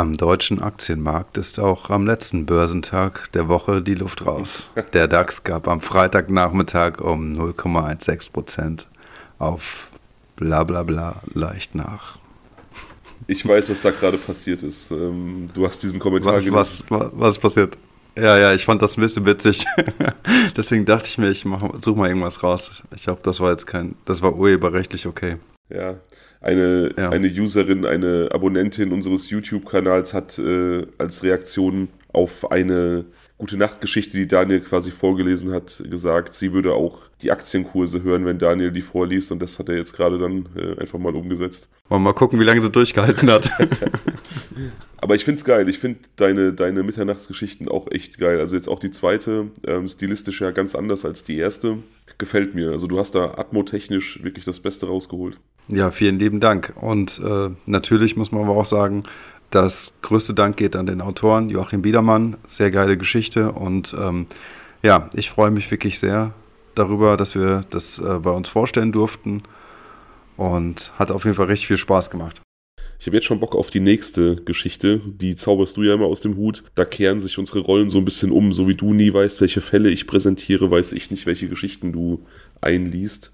[0.00, 4.70] Am deutschen Aktienmarkt ist auch am letzten Börsentag der Woche die Luft raus.
[4.94, 8.86] Der DAX gab am Freitagnachmittag um 0,16 Prozent
[9.38, 9.90] auf
[10.36, 12.18] bla bla bla leicht nach.
[13.26, 14.90] Ich weiß, was da gerade passiert ist.
[14.90, 17.76] Ähm, du hast diesen Kommentar was, was, was passiert?
[18.16, 19.66] Ja, ja, ich fand das ein bisschen witzig.
[20.56, 22.82] Deswegen dachte ich mir, ich mach, such mal irgendwas raus.
[22.96, 25.36] Ich glaube, das war jetzt kein, das war urheberrechtlich okay.
[25.68, 25.96] Ja,
[26.40, 27.10] eine, ja.
[27.10, 33.04] eine Userin, eine Abonnentin unseres YouTube-Kanals hat äh, als Reaktion auf eine
[33.40, 38.38] gute Nachtgeschichte, die Daniel quasi vorgelesen hat, gesagt, sie würde auch die Aktienkurse hören, wenn
[38.38, 41.70] Daniel die vorliest und das hat er jetzt gerade dann äh, einfach mal umgesetzt.
[41.88, 43.50] Wollen wir mal gucken, wie lange sie durchgehalten hat.
[44.98, 45.68] Aber ich finde es geil.
[45.70, 48.38] Ich finde deine, deine Mitternachtsgeschichten auch echt geil.
[48.38, 51.78] Also jetzt auch die zweite, ähm, stilistisch ja ganz anders als die erste.
[52.18, 52.70] Gefällt mir.
[52.70, 55.38] Also du hast da atmotechnisch wirklich das Beste rausgeholt.
[55.68, 56.74] Ja, vielen lieben Dank.
[56.78, 59.04] Und äh, natürlich muss man aber auch sagen,
[59.50, 62.36] das größte Dank geht an den Autoren Joachim Biedermann.
[62.46, 63.52] Sehr geile Geschichte.
[63.52, 64.26] Und ähm,
[64.82, 66.34] ja, ich freue mich wirklich sehr
[66.74, 69.42] darüber, dass wir das äh, bei uns vorstellen durften.
[70.36, 72.40] Und hat auf jeden Fall richtig viel Spaß gemacht.
[72.98, 75.00] Ich habe jetzt schon Bock auf die nächste Geschichte.
[75.04, 76.64] Die zauberst du ja immer aus dem Hut.
[76.74, 78.52] Da kehren sich unsere Rollen so ein bisschen um.
[78.52, 82.26] So wie du nie weißt, welche Fälle ich präsentiere, weiß ich nicht, welche Geschichten du
[82.60, 83.32] einliest.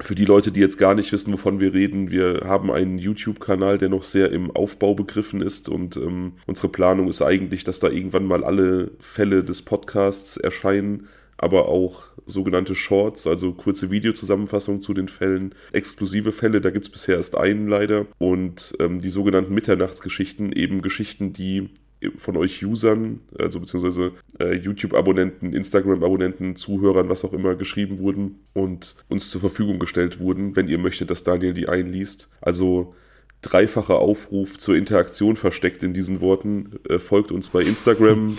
[0.00, 3.78] Für die Leute, die jetzt gar nicht wissen, wovon wir reden, wir haben einen YouTube-Kanal,
[3.78, 7.88] der noch sehr im Aufbau begriffen ist und ähm, unsere Planung ist eigentlich, dass da
[7.88, 14.92] irgendwann mal alle Fälle des Podcasts erscheinen aber auch sogenannte Shorts, also kurze Videozusammenfassungen zu
[14.92, 19.54] den Fällen, exklusive Fälle, da gibt es bisher erst einen leider, und ähm, die sogenannten
[19.54, 21.70] Mitternachtsgeschichten, eben Geschichten, die
[22.16, 28.96] von euch Usern, also beziehungsweise äh, YouTube-Abonnenten, Instagram-Abonnenten, Zuhörern, was auch immer, geschrieben wurden und
[29.08, 32.30] uns zur Verfügung gestellt wurden, wenn ihr möchtet, dass Daniel die einliest.
[32.40, 32.94] Also
[33.42, 36.78] dreifacher Aufruf zur Interaktion versteckt in diesen Worten.
[36.88, 38.38] Äh, folgt uns bei Instagram.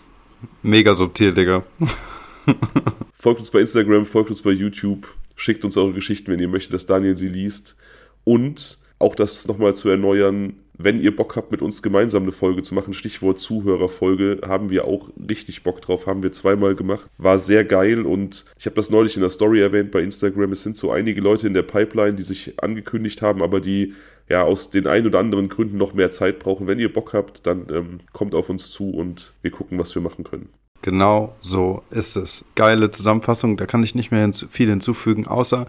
[0.62, 1.64] Mega subtil, Digga.
[3.14, 5.06] folgt uns bei Instagram, folgt uns bei YouTube,
[5.36, 7.76] schickt uns eure Geschichten, wenn ihr möchtet, dass Daniel sie liest.
[8.24, 12.62] Und auch das nochmal zu erneuern, wenn ihr Bock habt, mit uns gemeinsam eine Folge
[12.62, 17.08] zu machen, Stichwort Zuhörerfolge, haben wir auch richtig Bock drauf, haben wir zweimal gemacht.
[17.18, 20.52] War sehr geil und ich habe das neulich in der Story erwähnt bei Instagram.
[20.52, 23.94] Es sind so einige Leute in der Pipeline, die sich angekündigt haben, aber die
[24.28, 26.66] ja aus den ein oder anderen Gründen noch mehr Zeit brauchen.
[26.66, 30.02] Wenn ihr Bock habt, dann ähm, kommt auf uns zu und wir gucken, was wir
[30.02, 30.48] machen können.
[30.82, 32.44] Genau so ist es.
[32.54, 35.66] Geile Zusammenfassung, da kann ich nicht mehr hinzu, viel hinzufügen, außer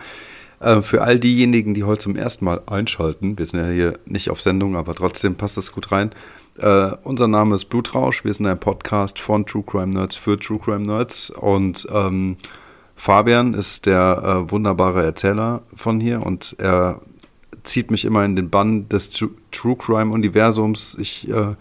[0.60, 3.38] äh, für all diejenigen, die heute zum ersten Mal einschalten.
[3.38, 6.12] Wir sind ja hier nicht auf Sendung, aber trotzdem passt das gut rein.
[6.58, 8.26] Äh, unser Name ist Blutrausch.
[8.26, 12.38] Wir sind ein Podcast von True Crime Nerds für True Crime Nerds und ähm,
[12.96, 17.02] Fabian ist der äh, wunderbare Erzähler von hier und er
[17.64, 20.98] zieht mich immer in den Bann des True Crime Universums.
[21.00, 21.56] Ich äh,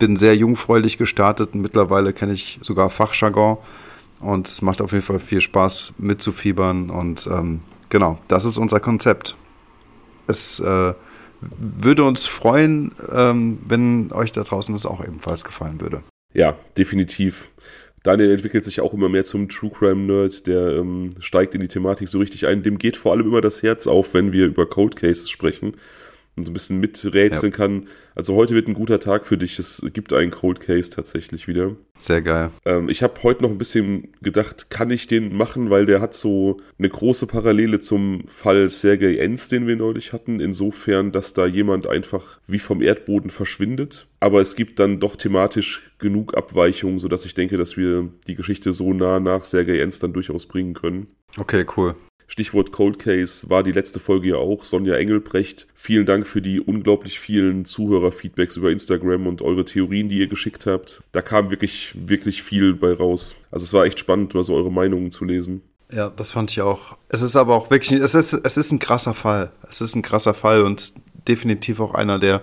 [0.00, 3.58] bin sehr jungfräulich gestartet und mittlerweile kenne ich sogar Fachjargon
[4.20, 8.80] und es macht auf jeden Fall viel Spaß mitzufiebern und ähm, genau, das ist unser
[8.80, 9.36] Konzept.
[10.26, 10.94] Es äh,
[11.40, 16.02] würde uns freuen, ähm, wenn euch da draußen das auch ebenfalls gefallen würde.
[16.32, 17.50] Ja, definitiv.
[18.02, 21.68] Daniel entwickelt sich auch immer mehr zum True Crime Nerd, der ähm, steigt in die
[21.68, 22.62] Thematik so richtig ein.
[22.62, 25.74] Dem geht vor allem immer das Herz auf, wenn wir über Cold Cases sprechen
[26.40, 27.56] und so ein bisschen miträtseln ja.
[27.56, 27.86] kann.
[28.14, 29.58] Also heute wird ein guter Tag für dich.
[29.58, 31.76] Es gibt einen Cold Case tatsächlich wieder.
[31.96, 32.50] Sehr geil.
[32.64, 36.14] Ähm, ich habe heute noch ein bisschen gedacht, kann ich den machen, weil der hat
[36.14, 40.40] so eine große Parallele zum Fall Sergei Enz, den wir neulich hatten.
[40.40, 44.06] Insofern, dass da jemand einfach wie vom Erdboden verschwindet.
[44.18, 48.72] Aber es gibt dann doch thematisch genug Abweichungen, sodass ich denke, dass wir die Geschichte
[48.72, 51.06] so nah nach Sergei Enz dann durchaus bringen können.
[51.36, 51.94] Okay, cool.
[52.30, 55.66] Stichwort Cold Case war die letzte Folge ja auch Sonja Engelbrecht.
[55.74, 60.64] Vielen Dank für die unglaublich vielen Zuhörerfeedbacks über Instagram und eure Theorien, die ihr geschickt
[60.64, 61.02] habt.
[61.10, 63.34] Da kam wirklich, wirklich viel bei raus.
[63.50, 65.62] Also es war echt spannend, mal so eure Meinungen zu lesen.
[65.92, 66.96] Ja, das fand ich auch.
[67.08, 69.50] Es ist aber auch wirklich, es ist, es ist ein krasser Fall.
[69.68, 70.92] Es ist ein krasser Fall und
[71.26, 72.42] definitiv auch einer, der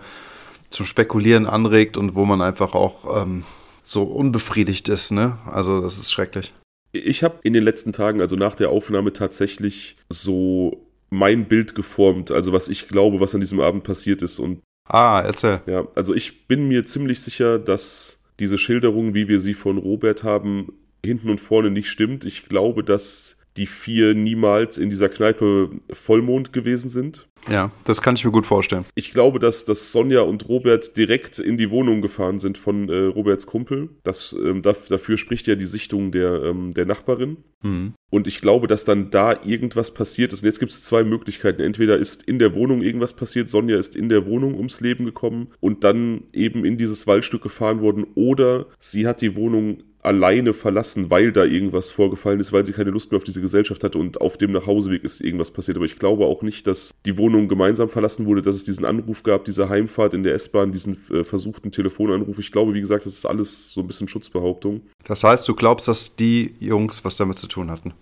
[0.69, 3.45] zum Spekulieren anregt und wo man einfach auch ähm,
[3.85, 5.37] so unbefriedigt ist, ne?
[5.45, 6.51] Also das ist schrecklich.
[6.91, 12.31] Ich habe in den letzten Tagen, also nach der Aufnahme, tatsächlich so mein Bild geformt,
[12.31, 14.39] also was ich glaube, was an diesem Abend passiert ist.
[14.39, 15.61] Und ah, erzähl.
[15.67, 20.23] Ja, also ich bin mir ziemlich sicher, dass diese Schilderung, wie wir sie von Robert
[20.23, 20.73] haben,
[21.03, 22.25] hinten und vorne nicht stimmt.
[22.25, 27.27] Ich glaube, dass die vier niemals in dieser Kneipe Vollmond gewesen sind.
[27.49, 28.85] Ja, das kann ich mir gut vorstellen.
[28.95, 33.05] Ich glaube, dass, dass Sonja und Robert direkt in die Wohnung gefahren sind von äh,
[33.05, 33.89] Roberts Kumpel.
[34.03, 37.37] Das, ähm, dafür spricht ja die Sichtung der, ähm, der Nachbarin.
[37.63, 37.93] Mhm.
[38.09, 40.41] Und ich glaube, dass dann da irgendwas passiert ist.
[40.41, 41.61] Und jetzt gibt es zwei Möglichkeiten.
[41.61, 45.49] Entweder ist in der Wohnung irgendwas passiert, Sonja ist in der Wohnung ums Leben gekommen
[45.59, 51.09] und dann eben in dieses Waldstück gefahren worden, oder sie hat die Wohnung alleine verlassen,
[51.09, 54.21] weil da irgendwas vorgefallen ist, weil sie keine Lust mehr auf diese Gesellschaft hatte und
[54.21, 55.77] auf dem Nachhauseweg ist irgendwas passiert.
[55.77, 59.23] Aber ich glaube auch nicht, dass die Wohnung gemeinsam verlassen wurde, dass es diesen Anruf
[59.23, 62.39] gab, diese Heimfahrt in der S-Bahn, diesen äh, versuchten Telefonanruf.
[62.39, 64.81] Ich glaube, wie gesagt, das ist alles so ein bisschen Schutzbehauptung.
[65.03, 67.93] Das heißt, du glaubst, dass die Jungs was damit zu tun hatten?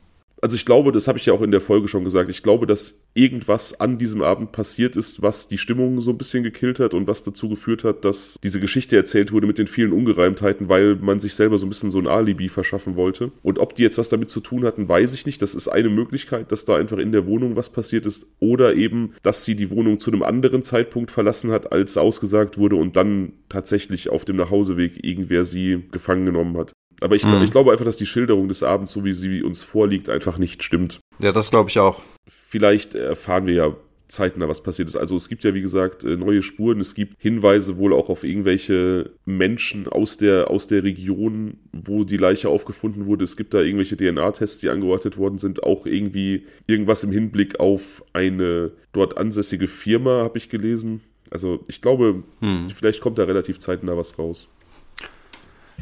[0.42, 2.68] Also ich glaube, das habe ich ja auch in der Folge schon gesagt, ich glaube,
[2.68, 6.94] dass irgendwas an diesem Abend passiert ist, was die Stimmung so ein bisschen gekillt hat
[6.94, 10.96] und was dazu geführt hat, dass diese Geschichte erzählt wurde mit den vielen Ungereimtheiten, weil
[10.96, 13.32] man sich selber so ein bisschen so ein Alibi verschaffen wollte.
[13.42, 15.42] Und ob die jetzt was damit zu tun hatten, weiß ich nicht.
[15.42, 19.14] Das ist eine Möglichkeit, dass da einfach in der Wohnung was passiert ist oder eben,
[19.24, 23.34] dass sie die Wohnung zu einem anderen Zeitpunkt verlassen hat, als ausgesagt wurde und dann
[23.50, 26.74] tatsächlich auf dem Nachhauseweg irgendwer sie gefangen genommen hat.
[27.02, 27.42] Aber ich, mhm.
[27.44, 30.64] ich glaube einfach, dass die Schilderung des Abends, so wie sie uns vorliegt, einfach nicht
[30.64, 31.00] stimmt.
[31.20, 32.02] Ja, das glaube ich auch.
[32.28, 33.76] Vielleicht erfahren wir ja
[34.08, 34.96] zeitnah, was passiert ist.
[34.96, 36.80] Also es gibt ja, wie gesagt, äh, neue Spuren.
[36.80, 42.18] Es gibt Hinweise wohl auch auf irgendwelche Menschen aus der, aus der Region, wo die
[42.18, 43.24] Leiche aufgefunden wurde.
[43.24, 45.64] Es gibt da irgendwelche DNA-Tests, die angeordnet worden sind.
[45.64, 51.02] Auch irgendwie irgendwas im Hinblick auf eine dort ansässige Firma, habe ich gelesen.
[51.32, 52.70] Also ich glaube, hm.
[52.70, 54.52] vielleicht kommt da relativ zeitnah was raus.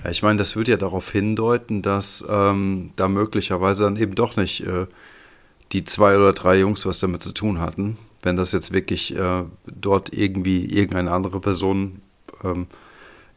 [0.03, 4.35] Ja, ich meine, das würde ja darauf hindeuten, dass ähm, da möglicherweise dann eben doch
[4.35, 4.87] nicht äh,
[5.71, 7.97] die zwei oder drei Jungs was damit zu tun hatten.
[8.21, 12.01] Wenn das jetzt wirklich äh, dort irgendwie irgendeine andere Person
[12.43, 12.67] ähm,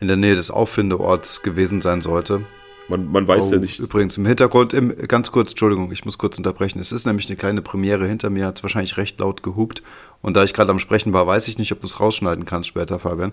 [0.01, 2.43] in der Nähe des Auffindeorts gewesen sein sollte.
[2.89, 3.81] Man, man weiß oh, ja nicht.
[3.81, 6.79] Übrigens im Hintergrund, im, ganz kurz, Entschuldigung, ich muss kurz unterbrechen.
[6.79, 9.83] Es ist nämlich eine kleine Premiere hinter mir, hat es wahrscheinlich recht laut gehupt.
[10.27, 12.69] Und da ich gerade am Sprechen war, weiß ich nicht, ob du es rausschneiden kannst
[12.69, 13.31] später, Fabian.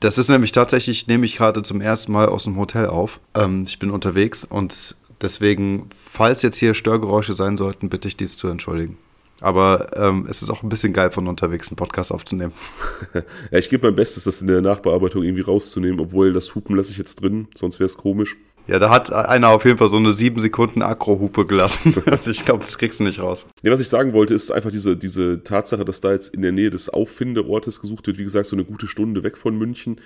[0.00, 3.20] Das ist nämlich tatsächlich, nehme ich gerade zum ersten Mal aus dem Hotel auf.
[3.34, 8.36] Ähm, ich bin unterwegs und deswegen, falls jetzt hier Störgeräusche sein sollten, bitte ich dies
[8.36, 8.98] zu entschuldigen.
[9.40, 12.52] Aber ähm, es ist auch ein bisschen geil, von unterwegs einen Podcast aufzunehmen.
[13.14, 16.90] ja, ich gebe mein Bestes, das in der Nachbearbeitung irgendwie rauszunehmen, obwohl das Hupen lasse
[16.90, 18.36] ich jetzt drin, sonst wäre es komisch.
[18.66, 21.94] Ja, da hat einer auf jeden Fall so eine sieben Sekunden Akro-Hupe gelassen.
[22.06, 23.48] also ich glaube, das kriegst du nicht raus.
[23.62, 26.52] Nee, was ich sagen wollte, ist einfach diese, diese Tatsache, dass da jetzt in der
[26.52, 28.18] Nähe des Auffindeortes gesucht wird.
[28.18, 30.00] Wie gesagt, so eine gute Stunde weg von München.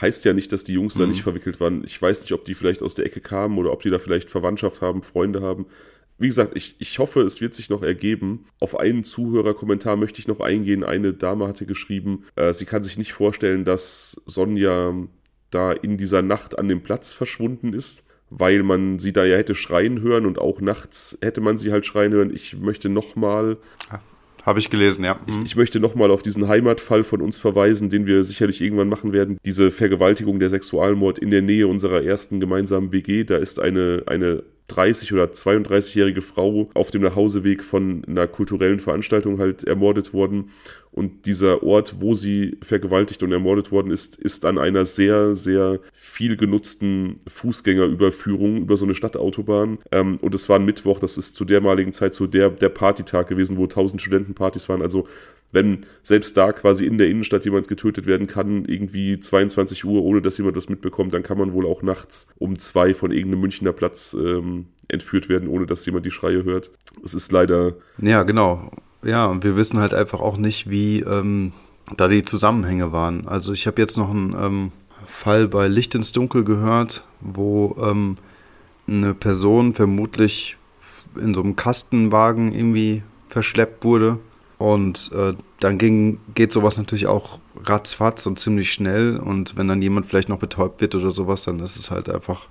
[0.00, 1.00] Heißt ja nicht, dass die Jungs mhm.
[1.00, 1.84] da nicht verwickelt waren.
[1.84, 4.30] Ich weiß nicht, ob die vielleicht aus der Ecke kamen oder ob die da vielleicht
[4.30, 5.66] Verwandtschaft haben, Freunde haben.
[6.18, 8.44] Wie gesagt, ich, ich hoffe, es wird sich noch ergeben.
[8.58, 10.84] Auf einen Zuhörerkommentar möchte ich noch eingehen.
[10.84, 14.92] Eine Dame hatte geschrieben, äh, sie kann sich nicht vorstellen, dass Sonja
[15.50, 19.54] da in dieser Nacht an dem Platz verschwunden ist, weil man sie da ja hätte
[19.54, 22.32] schreien hören und auch nachts hätte man sie halt schreien hören.
[22.32, 23.58] Ich möchte nochmal.
[24.44, 25.20] Habe ich gelesen, ja.
[25.26, 25.44] Ich, mhm.
[25.44, 29.36] ich möchte nochmal auf diesen Heimatfall von uns verweisen, den wir sicherlich irgendwann machen werden.
[29.44, 33.24] Diese Vergewaltigung, der Sexualmord in der Nähe unserer ersten gemeinsamen WG.
[33.24, 39.38] Da ist eine, eine 30 oder 32-jährige Frau auf dem Nachhauseweg von einer kulturellen Veranstaltung
[39.38, 40.50] halt ermordet worden.
[40.92, 45.78] Und dieser Ort, wo sie vergewaltigt und ermordet worden ist, ist an einer sehr, sehr
[45.92, 49.78] viel genutzten Fußgängerüberführung über so eine Stadtautobahn.
[49.92, 53.28] Ähm, und es war ein Mittwoch, das ist zu dermaligen Zeit so der, der Partytag
[53.28, 54.82] gewesen, wo tausend Studentenpartys waren.
[54.82, 55.06] Also
[55.52, 60.22] wenn selbst da quasi in der Innenstadt jemand getötet werden kann, irgendwie 22 Uhr, ohne
[60.22, 63.72] dass jemand das mitbekommt, dann kann man wohl auch nachts um zwei von irgendeinem Münchner
[63.72, 66.70] Platz ähm, entführt werden, ohne dass jemand die Schreie hört.
[67.04, 67.74] Es ist leider.
[67.98, 68.70] Ja, genau.
[69.02, 71.52] Ja, und wir wissen halt einfach auch nicht, wie ähm,
[71.96, 73.26] da die Zusammenhänge waren.
[73.26, 74.72] Also ich habe jetzt noch einen ähm,
[75.06, 78.16] Fall bei Licht ins Dunkel gehört, wo ähm,
[78.86, 80.56] eine Person vermutlich
[81.20, 84.18] in so einem Kastenwagen irgendwie verschleppt wurde
[84.58, 89.18] und äh, dann ging, geht sowas natürlich auch ratzfatz und ziemlich schnell.
[89.18, 92.48] Und wenn dann jemand vielleicht noch betäubt wird oder sowas, dann ist es halt einfach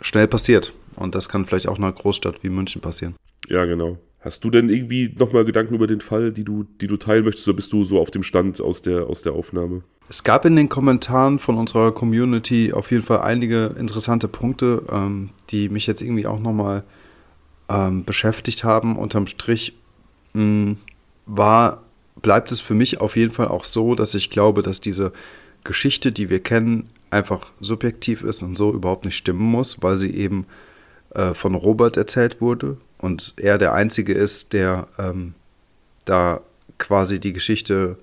[0.00, 0.72] schnell passiert.
[0.96, 3.16] Und das kann vielleicht auch in einer Großstadt wie München passieren.
[3.48, 3.98] Ja, genau.
[4.20, 7.46] Hast du denn irgendwie nochmal Gedanken über den Fall, die du, die du teilen möchtest,
[7.46, 9.82] oder bist du so auf dem Stand aus der, aus der Aufnahme?
[10.08, 15.30] Es gab in den Kommentaren von unserer Community auf jeden Fall einige interessante Punkte, ähm,
[15.50, 16.82] die mich jetzt irgendwie auch nochmal
[17.68, 18.96] ähm, beschäftigt haben.
[18.96, 19.74] Unterm Strich
[20.32, 20.76] mh, hm,
[21.26, 21.82] war,
[22.22, 25.12] bleibt es für mich auf jeden Fall auch so, dass ich glaube, dass diese
[25.64, 30.14] Geschichte, die wir kennen, einfach subjektiv ist und so überhaupt nicht stimmen muss, weil sie
[30.14, 30.46] eben
[31.14, 35.34] äh, von Robert erzählt wurde und er der Einzige ist, der ähm,
[36.04, 36.40] da
[36.78, 37.96] quasi die Geschichte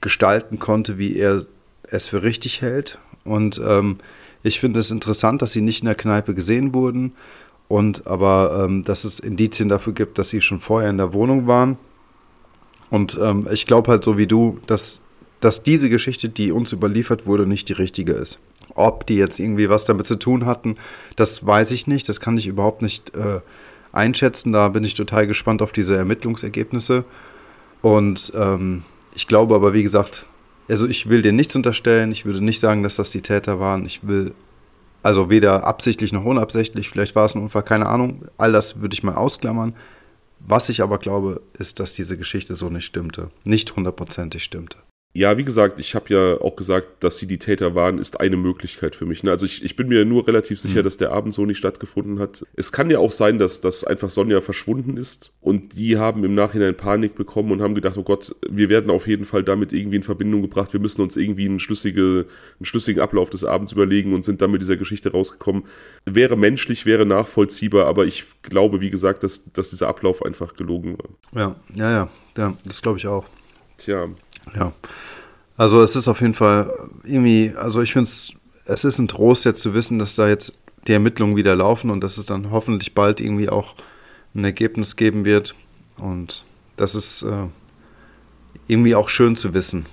[0.00, 1.44] gestalten konnte, wie er
[1.82, 2.98] es für richtig hält.
[3.24, 3.98] Und ähm,
[4.42, 7.12] ich finde es interessant, dass sie nicht in der Kneipe gesehen wurden
[7.68, 11.46] und aber, ähm, dass es Indizien dafür gibt, dass sie schon vorher in der Wohnung
[11.46, 11.78] waren.
[12.90, 15.00] Und ähm, ich glaube halt so wie du, dass,
[15.40, 18.38] dass diese Geschichte, die uns überliefert wurde, nicht die richtige ist.
[18.74, 20.76] Ob die jetzt irgendwie was damit zu tun hatten,
[21.16, 22.08] das weiß ich nicht.
[22.08, 23.40] Das kann ich überhaupt nicht äh,
[23.92, 24.52] einschätzen.
[24.52, 27.04] Da bin ich total gespannt auf diese Ermittlungsergebnisse.
[27.82, 28.82] Und ähm,
[29.14, 30.26] ich glaube aber, wie gesagt,
[30.68, 32.12] also ich will dir nichts unterstellen.
[32.12, 33.86] Ich würde nicht sagen, dass das die Täter waren.
[33.86, 34.32] Ich will
[35.02, 36.88] also weder absichtlich noch unabsichtlich.
[36.88, 38.26] Vielleicht war es ein Unfall, keine Ahnung.
[38.38, 39.74] All das würde ich mal ausklammern.
[40.38, 43.30] Was ich aber glaube, ist, dass diese Geschichte so nicht stimmte.
[43.44, 44.78] Nicht hundertprozentig stimmte.
[45.16, 48.36] Ja, wie gesagt, ich habe ja auch gesagt, dass sie die Täter waren, ist eine
[48.36, 49.22] Möglichkeit für mich.
[49.22, 49.30] Ne?
[49.30, 50.84] Also ich, ich bin mir nur relativ sicher, mhm.
[50.84, 52.44] dass der Abend so nicht stattgefunden hat.
[52.54, 56.34] Es kann ja auch sein, dass, dass einfach Sonja verschwunden ist und die haben im
[56.34, 59.96] Nachhinein Panik bekommen und haben gedacht, oh Gott, wir werden auf jeden Fall damit irgendwie
[59.96, 62.26] in Verbindung gebracht, wir müssen uns irgendwie einen, schlüssige,
[62.58, 65.64] einen schlüssigen Ablauf des Abends überlegen und sind dann mit dieser Geschichte rausgekommen.
[66.04, 70.98] Wäre menschlich, wäre nachvollziehbar, aber ich glaube, wie gesagt, dass, dass dieser Ablauf einfach gelogen
[70.98, 71.08] war.
[71.40, 73.24] Ja, ja, ja, ja das glaube ich auch.
[73.78, 74.08] Tja.
[74.54, 74.72] Ja.
[75.56, 76.72] Also es ist auf jeden Fall
[77.04, 78.32] irgendwie, also ich finde es,
[78.66, 80.52] es ist ein Trost jetzt zu wissen, dass da jetzt
[80.86, 83.74] die Ermittlungen wieder laufen und dass es dann hoffentlich bald irgendwie auch
[84.34, 85.54] ein Ergebnis geben wird.
[85.96, 86.44] Und
[86.76, 87.46] das ist äh,
[88.68, 89.86] irgendwie auch schön zu wissen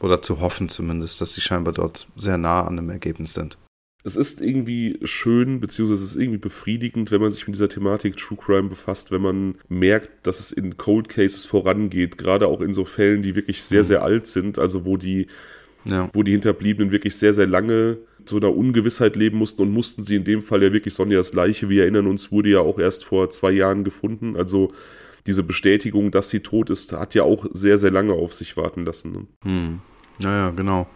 [0.00, 3.56] oder zu hoffen zumindest, dass sie scheinbar dort sehr nah an dem Ergebnis sind
[4.04, 8.16] es ist irgendwie schön, beziehungsweise es ist irgendwie befriedigend, wenn man sich mit dieser Thematik
[8.16, 12.74] True Crime befasst, wenn man merkt, dass es in Cold Cases vorangeht, gerade auch in
[12.74, 13.86] so Fällen, die wirklich sehr, mhm.
[13.86, 15.28] sehr alt sind, also wo die,
[15.84, 16.10] ja.
[16.12, 20.16] wo die Hinterbliebenen wirklich sehr, sehr lange so einer Ungewissheit leben mussten und mussten sie
[20.16, 23.30] in dem Fall ja wirklich Sonjas Leiche, wir erinnern uns, wurde ja auch erst vor
[23.30, 24.72] zwei Jahren gefunden, also
[25.26, 28.84] diese Bestätigung, dass sie tot ist, hat ja auch sehr, sehr lange auf sich warten
[28.84, 29.12] lassen.
[29.12, 29.26] Ne?
[29.44, 29.80] Hm.
[30.20, 30.88] Naja, genau.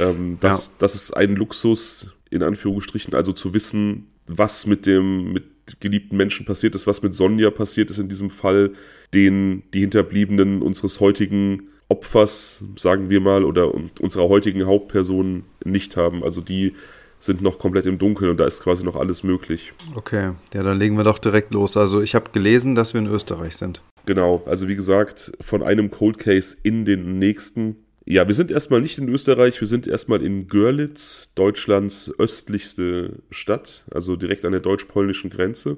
[0.00, 0.72] Ähm, das, ja.
[0.78, 5.44] das ist ein Luxus, in Anführungsstrichen, also zu wissen, was mit dem, mit
[5.80, 8.72] geliebten Menschen passiert ist, was mit Sonja passiert ist in diesem Fall,
[9.14, 16.22] den die Hinterbliebenen unseres heutigen Opfers, sagen wir mal, oder unserer heutigen Hauptperson nicht haben.
[16.22, 16.74] Also die
[17.20, 19.72] sind noch komplett im Dunkeln und da ist quasi noch alles möglich.
[19.94, 21.76] Okay, ja, dann legen wir doch direkt los.
[21.76, 23.82] Also ich habe gelesen, dass wir in Österreich sind.
[24.06, 27.76] Genau, also wie gesagt, von einem Cold Case in den nächsten
[28.10, 33.84] ja, wir sind erstmal nicht in Österreich, wir sind erstmal in Görlitz, Deutschlands östlichste Stadt,
[33.90, 35.76] also direkt an der deutsch-polnischen Grenze.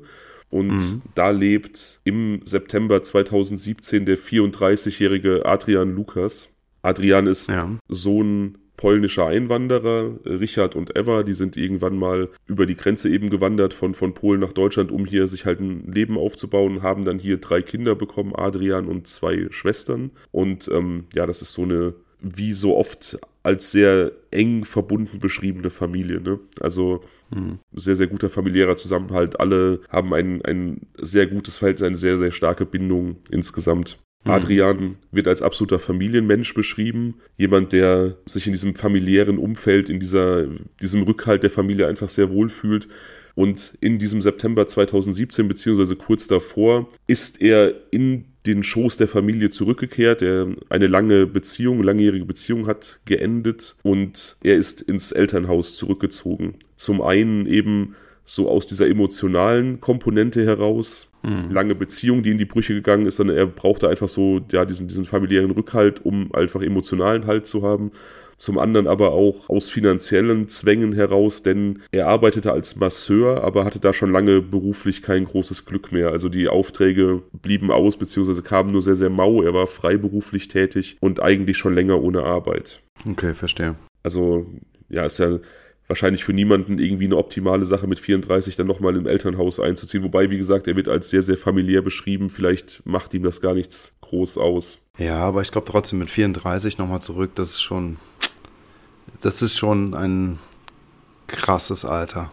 [0.48, 1.02] Und mhm.
[1.16, 6.48] da lebt im September 2017 der 34-jährige Adrian Lukas.
[6.82, 7.68] Adrian ist ja.
[7.88, 13.74] Sohn polnischer Einwanderer, Richard und Eva, die sind irgendwann mal über die Grenze eben gewandert
[13.74, 17.38] von, von Polen nach Deutschland, um hier sich halt ein Leben aufzubauen, haben dann hier
[17.38, 20.12] drei Kinder bekommen, Adrian und zwei Schwestern.
[20.30, 25.70] Und ähm, ja, das ist so eine wie so oft als sehr eng verbunden beschriebene
[25.70, 26.20] Familie.
[26.20, 26.40] Ne?
[26.60, 27.58] Also mhm.
[27.72, 29.40] sehr, sehr guter familiärer Zusammenhalt.
[29.40, 33.98] Alle haben ein, ein sehr gutes Verhältnis, eine sehr, sehr starke Bindung insgesamt.
[34.24, 34.30] Mhm.
[34.30, 37.14] Adrian wird als absoluter Familienmensch beschrieben.
[37.38, 40.46] Jemand, der sich in diesem familiären Umfeld, in dieser,
[40.80, 42.88] diesem Rückhalt der Familie einfach sehr wohl fühlt.
[43.34, 49.50] Und in diesem September 2017, beziehungsweise kurz davor, ist er in den Schoß der Familie
[49.50, 50.22] zurückgekehrt.
[50.22, 56.54] Er eine lange Beziehung, langjährige Beziehung hat geendet und er ist ins Elternhaus zurückgezogen.
[56.76, 57.94] Zum einen eben
[58.24, 61.10] so aus dieser emotionalen Komponente heraus.
[61.22, 61.50] Mhm.
[61.50, 64.88] Lange Beziehung, die in die Brüche gegangen ist, sondern er brauchte einfach so ja, diesen,
[64.88, 67.90] diesen familiären Rückhalt, um einfach emotionalen Halt zu haben
[68.40, 73.80] zum anderen aber auch aus finanziellen Zwängen heraus, denn er arbeitete als Masseur, aber hatte
[73.80, 76.08] da schon lange beruflich kein großes Glück mehr.
[76.08, 79.42] Also die Aufträge blieben aus, beziehungsweise kamen nur sehr, sehr mau.
[79.42, 82.80] Er war freiberuflich tätig und eigentlich schon länger ohne Arbeit.
[83.06, 83.76] Okay, verstehe.
[84.02, 84.46] Also,
[84.88, 85.38] ja, ist ja
[85.86, 90.02] wahrscheinlich für niemanden irgendwie eine optimale Sache mit 34 dann nochmal im Elternhaus einzuziehen.
[90.02, 92.30] Wobei, wie gesagt, er wird als sehr, sehr familiär beschrieben.
[92.30, 94.78] Vielleicht macht ihm das gar nichts groß aus.
[94.96, 97.98] Ja, aber ich glaube trotzdem mit 34 nochmal zurück, das ist schon
[99.20, 100.38] das ist schon ein
[101.26, 102.30] krasses Alter.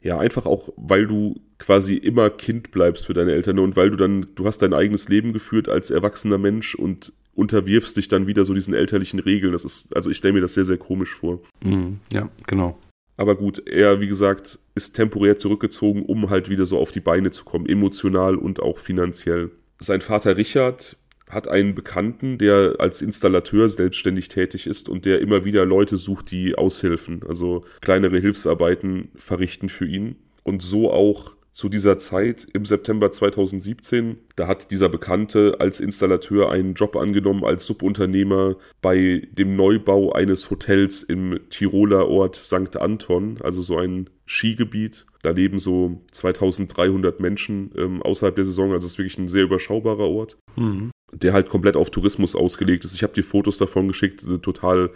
[0.00, 3.96] Ja, einfach auch, weil du quasi immer Kind bleibst für deine Eltern und weil du
[3.96, 8.44] dann, du hast dein eigenes Leben geführt als erwachsener Mensch und unterwirfst dich dann wieder
[8.44, 9.52] so diesen elterlichen Regeln.
[9.52, 11.40] Das ist, also ich stelle mir das sehr, sehr komisch vor.
[11.64, 12.78] Mhm, ja, genau.
[13.16, 17.32] Aber gut, er, wie gesagt, ist temporär zurückgezogen, um halt wieder so auf die Beine
[17.32, 19.50] zu kommen, emotional und auch finanziell.
[19.80, 20.96] Sein Vater Richard
[21.28, 26.30] hat einen Bekannten, der als Installateur selbstständig tätig ist und der immer wieder Leute sucht,
[26.30, 30.16] die aushelfen, also kleinere Hilfsarbeiten verrichten für ihn.
[30.42, 34.18] Und so auch zu dieser Zeit im September 2017.
[34.36, 40.52] Da hat dieser Bekannte als Installateur einen Job angenommen als Subunternehmer bei dem Neubau eines
[40.52, 42.76] Hotels im Tiroler Ort St.
[42.76, 45.04] Anton, also so ein Skigebiet.
[45.24, 49.42] Da leben so 2300 Menschen ähm, außerhalb der Saison, also es ist wirklich ein sehr
[49.42, 50.92] überschaubarer Ort, mhm.
[51.12, 52.94] Der halt komplett auf Tourismus ausgelegt ist.
[52.94, 54.90] Ich habe die Fotos davon geschickt, total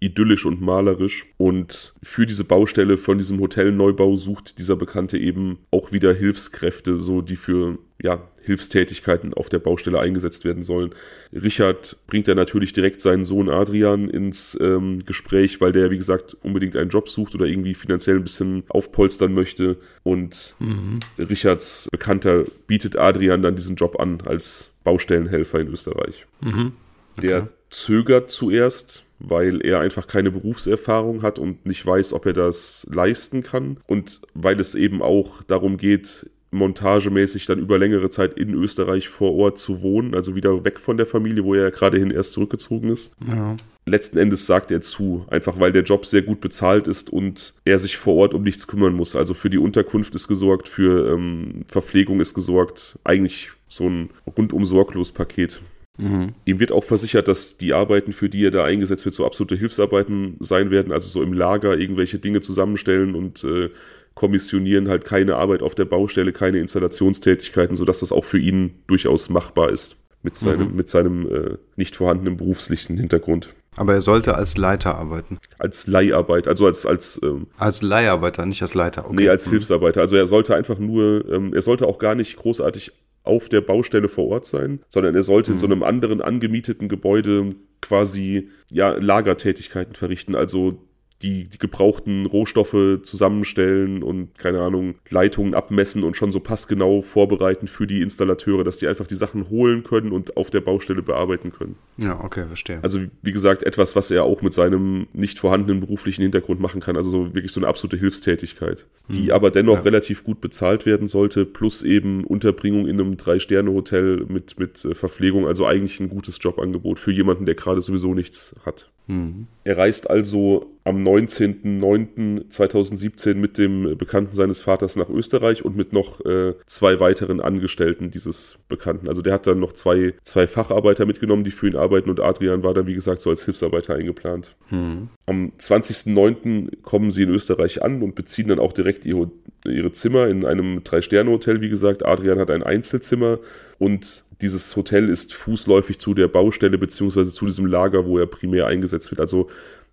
[0.00, 1.26] idyllisch und malerisch.
[1.36, 7.22] Und für diese Baustelle von diesem Hotelneubau sucht dieser Bekannte eben auch wieder Hilfskräfte, so
[7.22, 10.94] die für ja, Hilfstätigkeiten auf der Baustelle eingesetzt werden sollen.
[11.32, 16.36] Richard bringt ja natürlich direkt seinen Sohn Adrian ins ähm, Gespräch, weil der, wie gesagt,
[16.42, 19.76] unbedingt einen Job sucht oder irgendwie finanziell ein bisschen aufpolstern möchte.
[20.02, 21.00] Und mhm.
[21.18, 26.26] Richards Bekannter bietet Adrian dann diesen Job an als Baustellenhelfer in Österreich.
[26.40, 26.72] Mhm.
[27.16, 27.26] Okay.
[27.26, 32.86] Der zögert zuerst, weil er einfach keine Berufserfahrung hat und nicht weiß, ob er das
[32.90, 33.78] leisten kann.
[33.86, 39.34] Und weil es eben auch darum geht, montagemäßig dann über längere Zeit in Österreich vor
[39.34, 42.32] Ort zu wohnen, also wieder weg von der Familie, wo er ja gerade hin erst
[42.32, 43.12] zurückgezogen ist.
[43.26, 43.56] Ja.
[43.84, 47.78] Letzten Endes sagt er zu, einfach weil der Job sehr gut bezahlt ist und er
[47.78, 49.14] sich vor Ort um nichts kümmern muss.
[49.14, 54.64] Also für die Unterkunft ist gesorgt, für ähm, Verpflegung ist gesorgt, eigentlich so ein rundum
[54.64, 55.60] sorglos Paket.
[55.98, 56.34] Mhm.
[56.44, 59.56] Ihm wird auch versichert, dass die Arbeiten, für die er da eingesetzt wird, so absolute
[59.56, 63.70] Hilfsarbeiten sein werden, also so im Lager irgendwelche Dinge zusammenstellen und äh,
[64.16, 69.28] kommissionieren halt keine Arbeit auf der Baustelle, keine Installationstätigkeiten, sodass das auch für ihn durchaus
[69.28, 70.76] machbar ist mit seinem, mhm.
[70.76, 73.54] mit seinem äh, nicht vorhandenen beruflichen Hintergrund.
[73.76, 75.38] Aber er sollte als Leiter arbeiten.
[75.58, 79.04] Als Leiharbeit, also als als ähm, als Leiharbeiter, nicht als Leiter.
[79.04, 79.14] Okay.
[79.16, 79.50] Nee, als mhm.
[79.50, 80.00] Hilfsarbeiter.
[80.00, 82.92] Also er sollte einfach nur, ähm, er sollte auch gar nicht großartig
[83.22, 85.56] auf der Baustelle vor Ort sein, sondern er sollte mhm.
[85.56, 90.78] in so einem anderen angemieteten Gebäude quasi ja Lagertätigkeiten verrichten, also
[91.22, 97.68] die, die gebrauchten Rohstoffe zusammenstellen und, keine Ahnung, Leitungen abmessen und schon so passgenau vorbereiten
[97.68, 101.52] für die Installateure, dass die einfach die Sachen holen können und auf der Baustelle bearbeiten
[101.52, 101.76] können.
[101.96, 102.80] Ja, okay, verstehe.
[102.82, 106.96] Also, wie gesagt, etwas, was er auch mit seinem nicht vorhandenen beruflichen Hintergrund machen kann.
[106.98, 109.30] Also so wirklich so eine absolute Hilfstätigkeit, die hm.
[109.30, 109.82] aber dennoch ja.
[109.82, 115.46] relativ gut bezahlt werden sollte, plus eben Unterbringung in einem Drei-Sterne-Hotel mit, mit äh, Verpflegung.
[115.46, 118.90] Also eigentlich ein gutes Jobangebot für jemanden, der gerade sowieso nichts hat.
[119.06, 119.46] Mhm.
[119.64, 126.24] Er reist also am 19.09.2017 mit dem Bekannten seines Vaters nach Österreich und mit noch
[126.24, 129.08] äh, zwei weiteren Angestellten dieses Bekannten.
[129.08, 132.62] Also der hat dann noch zwei, zwei Facharbeiter mitgenommen, die für ihn arbeiten und Adrian
[132.62, 134.54] war dann, wie gesagt, so als Hilfsarbeiter eingeplant.
[134.70, 135.08] Mhm.
[135.26, 136.82] Am 20.09.
[136.82, 139.32] kommen sie in Österreich an und beziehen dann auch direkt ihre,
[139.66, 141.62] ihre Zimmer in einem Drei-Sterne-Hotel.
[141.62, 143.40] Wie gesagt, Adrian hat ein Einzelzimmer
[143.80, 148.66] und dieses Hotel ist fußläufig zu der Baustelle beziehungsweise zu diesem Lager, wo er primär
[148.66, 149.20] eingesetzt wird.
[149.20, 149.48] Also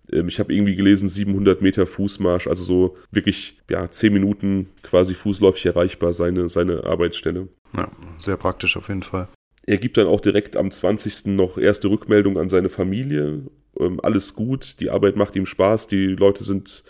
[0.08, 5.66] ich habe irgendwie gelesen 700 Meter Fußmarsch, also so wirklich ja 10 Minuten quasi fußläufig
[5.66, 7.48] erreichbar seine, seine Arbeitsstelle.
[7.74, 9.28] Ja, sehr praktisch auf jeden Fall.
[9.66, 11.26] Er gibt dann auch direkt am 20.
[11.26, 13.42] noch erste Rückmeldung an seine Familie.
[13.78, 16.84] Ähm, alles gut, die Arbeit macht ihm Spaß, die Leute sind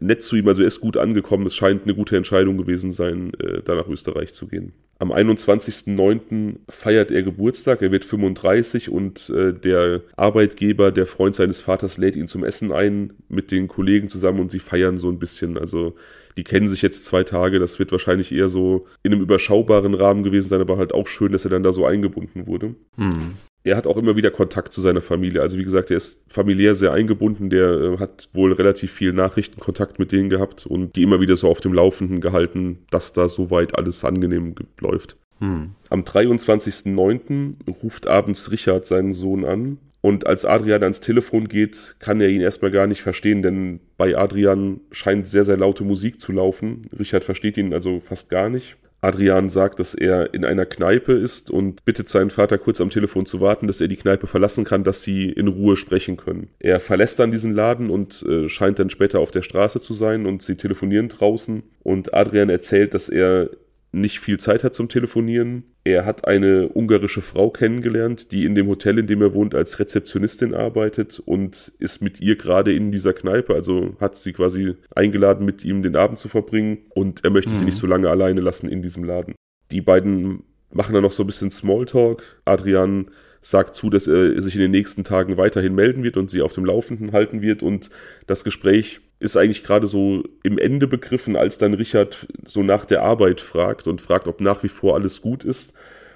[0.00, 1.46] nett zu ihm, also er ist gut angekommen.
[1.46, 4.72] Es scheint eine gute Entscheidung gewesen sein, äh, da nach Österreich zu gehen.
[4.98, 6.56] Am 21.09.
[6.68, 12.16] feiert er Geburtstag, er wird 35 und äh, der Arbeitgeber, der Freund seines Vaters, lädt
[12.16, 15.56] ihn zum Essen ein mit den Kollegen zusammen und sie feiern so ein bisschen.
[15.56, 15.94] Also
[16.36, 20.22] die kennen sich jetzt zwei Tage, das wird wahrscheinlich eher so in einem überschaubaren Rahmen
[20.22, 22.74] gewesen sein, aber halt auch schön, dass er dann da so eingebunden wurde.
[22.96, 25.42] Mhm er hat auch immer wieder Kontakt zu seiner Familie.
[25.42, 29.98] Also wie gesagt, er ist familiär sehr eingebunden, der äh, hat wohl relativ viel Nachrichtenkontakt
[29.98, 33.78] mit denen gehabt und die immer wieder so auf dem Laufenden gehalten, dass da soweit
[33.78, 35.16] alles angenehm läuft.
[35.40, 35.70] Hm.
[35.88, 37.54] Am 23.09.
[37.82, 42.40] ruft abends Richard seinen Sohn an und als Adrian ans Telefon geht, kann er ihn
[42.40, 46.88] erstmal gar nicht verstehen, denn bei Adrian scheint sehr, sehr laute Musik zu laufen.
[46.98, 48.76] Richard versteht ihn also fast gar nicht.
[49.02, 53.26] Adrian sagt, dass er in einer Kneipe ist und bittet seinen Vater kurz am Telefon
[53.26, 56.48] zu warten, dass er die Kneipe verlassen kann, dass sie in Ruhe sprechen können.
[56.58, 60.26] Er verlässt dann diesen Laden und äh, scheint dann später auf der Straße zu sein
[60.26, 63.50] und sie telefonieren draußen und Adrian erzählt, dass er
[63.92, 65.64] nicht viel Zeit hat zum Telefonieren.
[65.82, 69.78] Er hat eine ungarische Frau kennengelernt, die in dem Hotel, in dem er wohnt, als
[69.78, 75.44] Rezeptionistin arbeitet und ist mit ihr gerade in dieser Kneipe, also hat sie quasi eingeladen,
[75.44, 77.56] mit ihm den Abend zu verbringen und er möchte mhm.
[77.56, 79.34] sie nicht so lange alleine lassen in diesem Laden.
[79.72, 82.40] Die beiden machen dann noch so ein bisschen Smalltalk.
[82.44, 83.10] Adrian
[83.42, 86.52] sagt zu, dass er sich in den nächsten Tagen weiterhin melden wird und sie auf
[86.52, 87.90] dem Laufenden halten wird und
[88.26, 93.02] das Gespräch ist eigentlich gerade so im Ende begriffen, als dann Richard so nach der
[93.02, 95.74] Arbeit fragt und fragt, ob nach wie vor alles gut ist.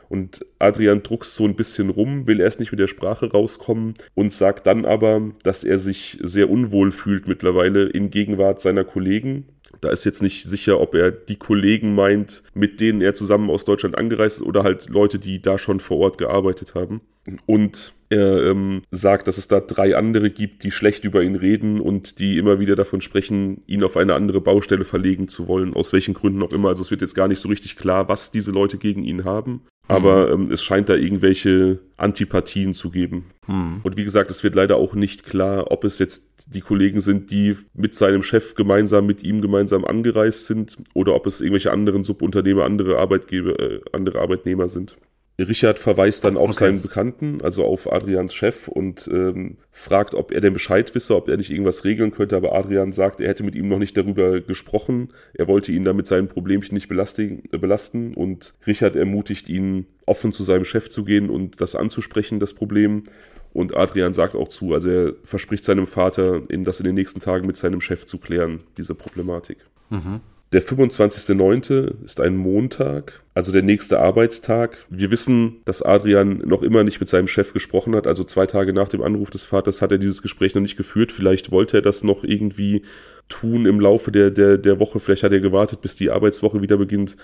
[0.09, 4.33] Und Adrian druckst so ein bisschen rum, will erst nicht mit der Sprache rauskommen und
[4.33, 9.47] sagt dann aber, dass er sich sehr unwohl fühlt mittlerweile in Gegenwart seiner Kollegen
[9.85, 13.67] Da ist jetzt nicht sicher, ob er die Kollegen meint, mit denen er zusammen aus
[13.67, 17.03] Deutschland angereist ist oder halt Leute, die da schon vor Ort gearbeitet haben.
[17.45, 21.81] Und er ähm, sagt, dass es da drei andere gibt, die schlecht über ihn reden
[21.81, 25.93] und die immer wieder davon sprechen, ihn auf eine andere Baustelle verlegen zu wollen, aus
[25.93, 26.69] welchen Gründen auch immer.
[26.69, 29.67] Also es wird jetzt gar nicht so richtig klar, was diese Leute gegen ihn haben.
[29.87, 33.31] Aber ähm, es scheint da irgendwelche Antipathien zu geben.
[33.47, 33.81] Mhm.
[33.83, 37.31] Und wie gesagt, es wird leider auch nicht klar, ob es jetzt die Kollegen sind,
[37.31, 42.05] die mit seinem Chef gemeinsam, mit ihm gemeinsam angereist sind oder ob es irgendwelche anderen
[42.05, 44.97] Subunternehmer, andere Arbeitgeber, äh, andere Arbeitnehmer sind.
[45.39, 46.67] Richard verweist dann auf okay.
[46.67, 51.29] seinen Bekannten, also auf Adrians Chef und ähm, fragt, ob er denn Bescheid wisse, ob
[51.29, 52.37] er nicht irgendwas regeln könnte.
[52.37, 55.13] Aber Adrian sagt, er hätte mit ihm noch nicht darüber gesprochen.
[55.33, 60.45] Er wollte ihn damit seinen Problemchen nicht äh, belasten und Richard ermutigt ihn, offen zu
[60.45, 63.05] seinem Chef zu gehen und das anzusprechen, das Problem.
[63.53, 67.47] Und Adrian sagt auch zu, also er verspricht seinem Vater, das in den nächsten Tagen
[67.47, 69.59] mit seinem Chef zu klären, diese Problematik.
[69.91, 70.21] Mhm.
[70.55, 72.05] Der 25.09.
[72.05, 74.87] ist ein Montag, also der nächste Arbeitstag.
[74.89, 78.07] Wir wissen, dass Adrian noch immer nicht mit seinem Chef gesprochen hat.
[78.07, 81.11] Also zwei Tage nach dem Anruf des Vaters hat er dieses Gespräch noch nicht geführt.
[81.11, 82.85] Vielleicht wollte er das noch irgendwie
[83.29, 85.01] tun im Laufe der, der, der Woche.
[85.01, 87.17] Vielleicht hat er gewartet, bis die Arbeitswoche wieder beginnt.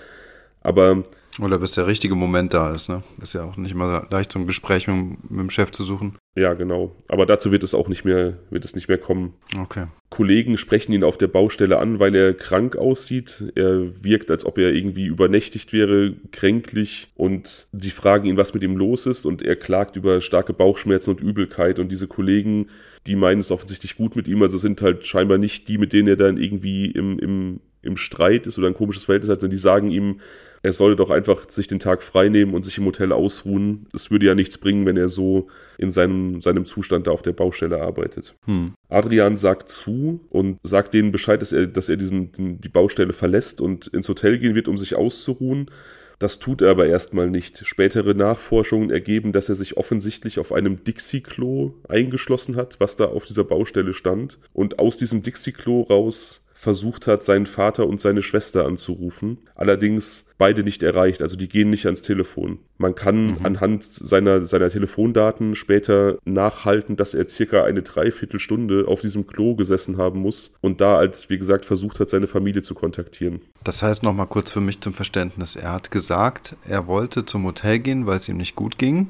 [0.61, 1.03] Aber
[1.39, 3.03] oder bis der richtige Moment da ist, ne?
[3.21, 6.17] Ist ja auch nicht immer leicht, so ein Gespräch mit, mit, dem Chef zu suchen.
[6.35, 6.93] Ja, genau.
[7.07, 9.33] Aber dazu wird es auch nicht mehr, wird es nicht mehr kommen.
[9.57, 9.85] Okay.
[10.09, 13.51] Kollegen sprechen ihn auf der Baustelle an, weil er krank aussieht.
[13.55, 17.11] Er wirkt, als ob er irgendwie übernächtigt wäre, kränklich.
[17.15, 19.25] Und sie fragen ihn, was mit ihm los ist.
[19.25, 21.79] Und er klagt über starke Bauchschmerzen und Übelkeit.
[21.79, 22.67] Und diese Kollegen,
[23.07, 24.41] die meinen es offensichtlich gut mit ihm.
[24.41, 28.47] Also sind halt scheinbar nicht die, mit denen er dann irgendwie im, im, im Streit
[28.47, 30.19] ist oder ein komisches Verhältnis hat, sondern die sagen ihm,
[30.63, 33.87] er solle doch einfach sich den Tag frei nehmen und sich im Hotel ausruhen.
[33.93, 35.47] Es würde ja nichts bringen, wenn er so
[35.77, 38.35] in seinem, seinem Zustand da auf der Baustelle arbeitet.
[38.45, 38.73] Hm.
[38.89, 43.59] Adrian sagt zu und sagt denen Bescheid, dass er, dass er diesen, die Baustelle verlässt
[43.59, 45.71] und ins Hotel gehen wird, um sich auszuruhen.
[46.19, 47.65] Das tut er aber erstmal nicht.
[47.65, 53.25] Spätere Nachforschungen ergeben, dass er sich offensichtlich auf einem Dixie-Klo eingeschlossen hat, was da auf
[53.25, 54.37] dieser Baustelle stand.
[54.53, 59.39] Und aus diesem Dixie-Klo raus versucht hat, seinen Vater und seine Schwester anzurufen.
[59.55, 62.59] Allerdings beide nicht erreicht, also die gehen nicht ans Telefon.
[62.77, 63.37] Man kann mhm.
[63.41, 69.97] anhand seiner, seiner Telefondaten später nachhalten, dass er circa eine Dreiviertelstunde auf diesem Klo gesessen
[69.97, 73.41] haben muss und da, als wie gesagt, versucht hat, seine Familie zu kontaktieren.
[73.63, 75.55] Das heißt nochmal kurz für mich zum Verständnis.
[75.55, 79.09] Er hat gesagt, er wollte zum Hotel gehen, weil es ihm nicht gut ging.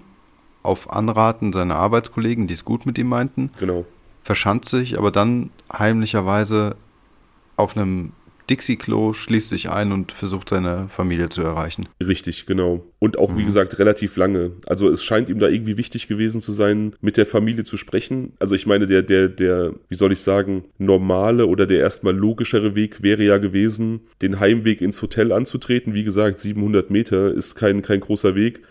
[0.63, 3.49] Auf Anraten seiner Arbeitskollegen, die es gut mit ihm meinten.
[3.59, 3.83] Genau.
[4.23, 6.77] Verschanzt sich, aber dann heimlicherweise
[7.61, 8.11] auf einem
[8.49, 11.87] Dixie-Klo, schließt sich ein und versucht seine Familie zu erreichen.
[12.05, 12.83] Richtig, genau.
[12.99, 13.37] Und auch, mhm.
[13.37, 14.51] wie gesagt, relativ lange.
[14.65, 18.33] Also es scheint ihm da irgendwie wichtig gewesen zu sein, mit der Familie zu sprechen.
[18.39, 22.75] Also ich meine, der, der, der, wie soll ich sagen, normale oder der erstmal logischere
[22.75, 25.93] Weg wäre ja gewesen, den Heimweg ins Hotel anzutreten.
[25.93, 28.61] Wie gesagt, 700 Meter ist kein, kein großer Weg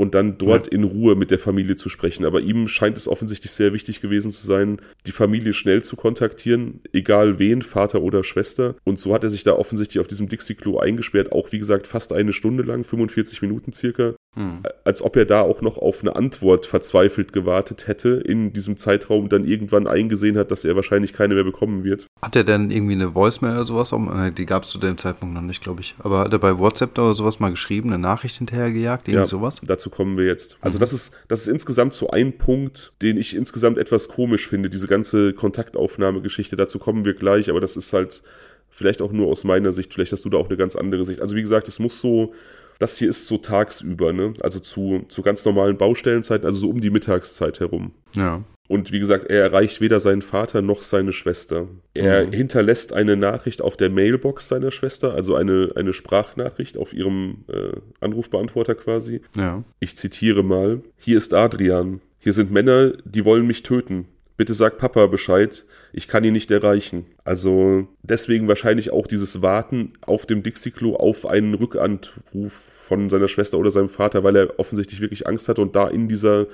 [0.00, 0.72] und dann dort ja.
[0.72, 2.24] in Ruhe mit der Familie zu sprechen.
[2.24, 6.80] Aber ihm scheint es offensichtlich sehr wichtig gewesen zu sein, die Familie schnell zu kontaktieren,
[6.94, 8.76] egal wen, Vater oder Schwester.
[8.82, 12.14] Und so hat er sich da offensichtlich auf diesem Dixie-Klo eingesperrt, auch wie gesagt fast
[12.14, 14.14] eine Stunde lang, 45 Minuten circa.
[14.36, 14.62] Hm.
[14.84, 19.28] Als ob er da auch noch auf eine Antwort verzweifelt gewartet hätte, in diesem Zeitraum
[19.28, 22.06] dann irgendwann eingesehen hat, dass er wahrscheinlich keine mehr bekommen wird.
[22.22, 23.92] Hat er denn irgendwie eine Voicemail oder sowas?
[23.92, 25.96] Äh, die gab es zu dem Zeitpunkt noch nicht, glaube ich.
[25.98, 29.60] Aber hat er bei WhatsApp oder sowas mal geschrieben, eine Nachricht hinterhergejagt, irgendwie ja, sowas?
[29.64, 30.58] Dazu kommen wir jetzt.
[30.60, 30.80] Also mhm.
[30.80, 34.86] das ist, das ist insgesamt so ein Punkt, den ich insgesamt etwas komisch finde, diese
[34.86, 36.54] ganze Kontaktaufnahmegeschichte.
[36.54, 38.22] Dazu kommen wir gleich, aber das ist halt
[38.70, 41.20] vielleicht auch nur aus meiner Sicht, vielleicht hast du da auch eine ganz andere Sicht.
[41.20, 42.32] Also wie gesagt, es muss so
[42.80, 44.34] das hier ist so tagsüber, ne?
[44.40, 47.92] Also zu, zu ganz normalen Baustellenzeiten, also so um die Mittagszeit herum.
[48.16, 48.42] Ja.
[48.68, 51.68] Und wie gesagt, er erreicht weder seinen Vater noch seine Schwester.
[51.92, 52.32] Er mhm.
[52.32, 57.72] hinterlässt eine Nachricht auf der Mailbox seiner Schwester, also eine, eine Sprachnachricht auf ihrem äh,
[58.00, 59.20] Anrufbeantworter quasi.
[59.36, 59.62] Ja.
[59.78, 62.00] Ich zitiere mal: Hier ist Adrian.
[62.18, 64.06] Hier sind Männer, die wollen mich töten.
[64.40, 67.04] Bitte sag Papa Bescheid, ich kann ihn nicht erreichen.
[67.24, 73.58] Also deswegen wahrscheinlich auch dieses Warten auf dem Dixie-Klo auf einen Rückanruf von seiner Schwester
[73.58, 76.46] oder seinem Vater, weil er offensichtlich wirklich Angst hatte und da in dieser,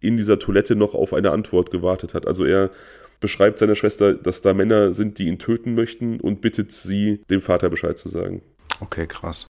[0.00, 2.26] in dieser Toilette noch auf eine Antwort gewartet hat.
[2.26, 2.70] Also er
[3.18, 7.40] beschreibt seiner Schwester, dass da Männer sind, die ihn töten möchten und bittet sie, dem
[7.40, 8.42] Vater Bescheid zu sagen.
[8.80, 9.46] Okay, krass.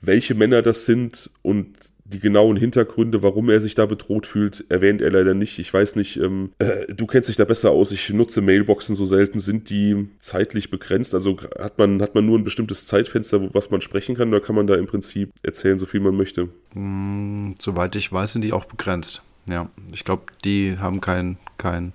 [0.00, 1.76] Welche Männer das sind und
[2.12, 5.58] die genauen Hintergründe, warum er sich da bedroht fühlt, erwähnt er leider nicht.
[5.58, 7.92] Ich weiß nicht, ähm, äh, du kennst dich da besser aus.
[7.92, 9.40] Ich nutze Mailboxen so selten.
[9.40, 11.14] Sind die zeitlich begrenzt?
[11.14, 14.56] Also hat man, hat man nur ein bestimmtes Zeitfenster, was man sprechen kann, oder kann
[14.56, 16.48] man da im Prinzip erzählen, so viel man möchte?
[16.74, 19.22] Mm, soweit ich weiß, sind die auch begrenzt.
[19.48, 21.92] Ja, ich glaube, die haben kein, kein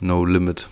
[0.00, 0.68] No Limit.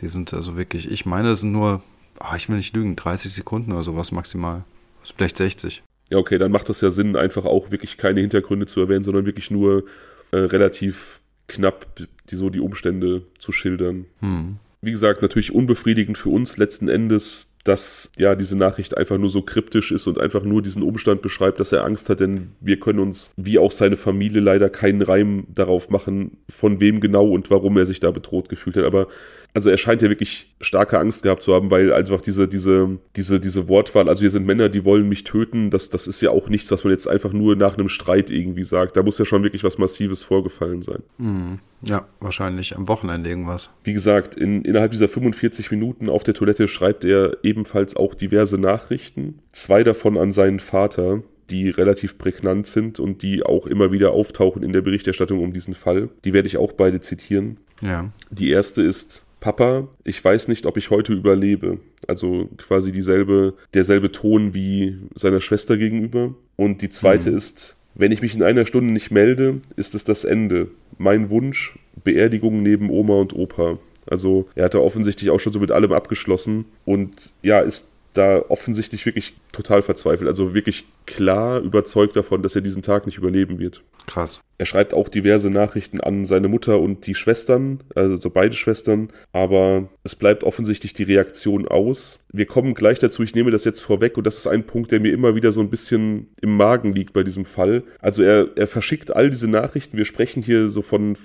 [0.00, 1.82] Die sind also wirklich, ich meine, es sind nur
[2.20, 4.64] ah, ich will nicht lügen, 30 Sekunden oder sowas maximal.
[5.02, 5.82] Vielleicht 60.
[6.10, 9.26] Ja, okay, dann macht das ja Sinn, einfach auch wirklich keine Hintergründe zu erwähnen, sondern
[9.26, 9.84] wirklich nur
[10.30, 11.86] äh, relativ knapp
[12.30, 14.06] die, so die Umstände zu schildern.
[14.20, 14.56] Hm.
[14.80, 19.42] Wie gesagt, natürlich unbefriedigend für uns letzten Endes, dass ja diese Nachricht einfach nur so
[19.42, 23.00] kryptisch ist und einfach nur diesen Umstand beschreibt, dass er Angst hat, denn wir können
[23.00, 27.76] uns, wie auch seine Familie, leider keinen Reim darauf machen, von wem genau und warum
[27.76, 28.84] er sich da bedroht gefühlt hat.
[28.84, 29.08] Aber
[29.54, 33.40] also er scheint ja wirklich starke Angst gehabt zu haben, weil einfach diese, diese, diese,
[33.40, 36.48] diese Wortwahl, also wir sind Männer, die wollen mich töten, das, das ist ja auch
[36.48, 38.96] nichts, was man jetzt einfach nur nach einem Streit irgendwie sagt.
[38.96, 41.02] Da muss ja schon wirklich was Massives vorgefallen sein.
[41.18, 41.58] Mhm.
[41.82, 43.70] Ja, wahrscheinlich am Wochenende irgendwas.
[43.84, 48.58] Wie gesagt, in, innerhalb dieser 45 Minuten auf der Toilette schreibt er ebenfalls auch diverse
[48.58, 49.38] Nachrichten.
[49.52, 54.62] Zwei davon an seinen Vater, die relativ prägnant sind und die auch immer wieder auftauchen
[54.62, 56.10] in der Berichterstattung um diesen Fall.
[56.24, 57.58] Die werde ich auch beide zitieren.
[57.80, 58.10] Ja.
[58.30, 61.78] Die erste ist, Papa, ich weiß nicht, ob ich heute überlebe.
[62.06, 66.34] Also quasi dieselbe, derselbe Ton wie seiner Schwester gegenüber.
[66.56, 67.36] Und die zweite mhm.
[67.36, 70.68] ist, wenn ich mich in einer Stunde nicht melde, ist es das Ende.
[70.98, 73.78] Mein Wunsch, Beerdigung neben Oma und Opa.
[74.06, 79.06] Also er hatte offensichtlich auch schon so mit allem abgeschlossen und ja, ist da offensichtlich
[79.06, 80.28] wirklich total verzweifelt.
[80.28, 83.82] Also wirklich klar überzeugt davon, dass er diesen Tag nicht überleben wird.
[84.06, 84.40] Krass.
[84.58, 89.88] Er schreibt auch diverse Nachrichten an seine Mutter und die Schwestern, also beide Schwestern, aber
[90.02, 92.18] es bleibt offensichtlich die Reaktion aus.
[92.32, 95.00] Wir kommen gleich dazu, ich nehme das jetzt vorweg und das ist ein Punkt, der
[95.00, 97.84] mir immer wieder so ein bisschen im Magen liegt bei diesem Fall.
[98.00, 101.16] Also er, er verschickt all diese Nachrichten, wir sprechen hier so von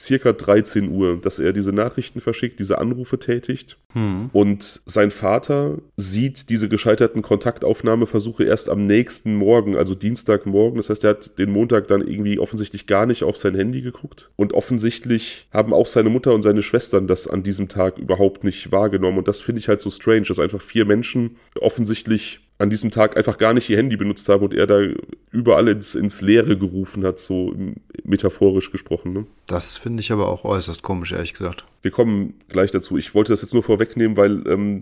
[0.00, 3.76] circa 13 Uhr, dass er diese Nachrichten verschickt, diese Anrufe tätigt.
[3.92, 4.30] Hm.
[4.32, 10.78] Und sein Vater sieht diese gescheiterten Kontaktaufnahmeversuche erst am nächsten Morgen, also Dienstagmorgen.
[10.78, 14.30] Das heißt, er hat den Montag dann irgendwie offensichtlich gar nicht auf sein Handy geguckt.
[14.36, 18.72] Und offensichtlich haben auch seine Mutter und seine Schwestern das an diesem Tag überhaupt nicht
[18.72, 19.18] wahrgenommen.
[19.18, 23.16] Und das finde ich halt so strange, dass einfach vier Menschen offensichtlich an diesem Tag
[23.16, 24.80] einfach gar nicht ihr Handy benutzt haben und er da
[25.30, 27.54] überall ins, ins Leere gerufen hat, so
[28.04, 29.14] metaphorisch gesprochen.
[29.14, 29.26] Ne?
[29.46, 31.64] Das finde ich aber auch äußerst komisch, ehrlich gesagt.
[31.80, 32.98] Wir kommen gleich dazu.
[32.98, 34.80] Ich wollte das jetzt nur vorwegnehmen, weil ähm,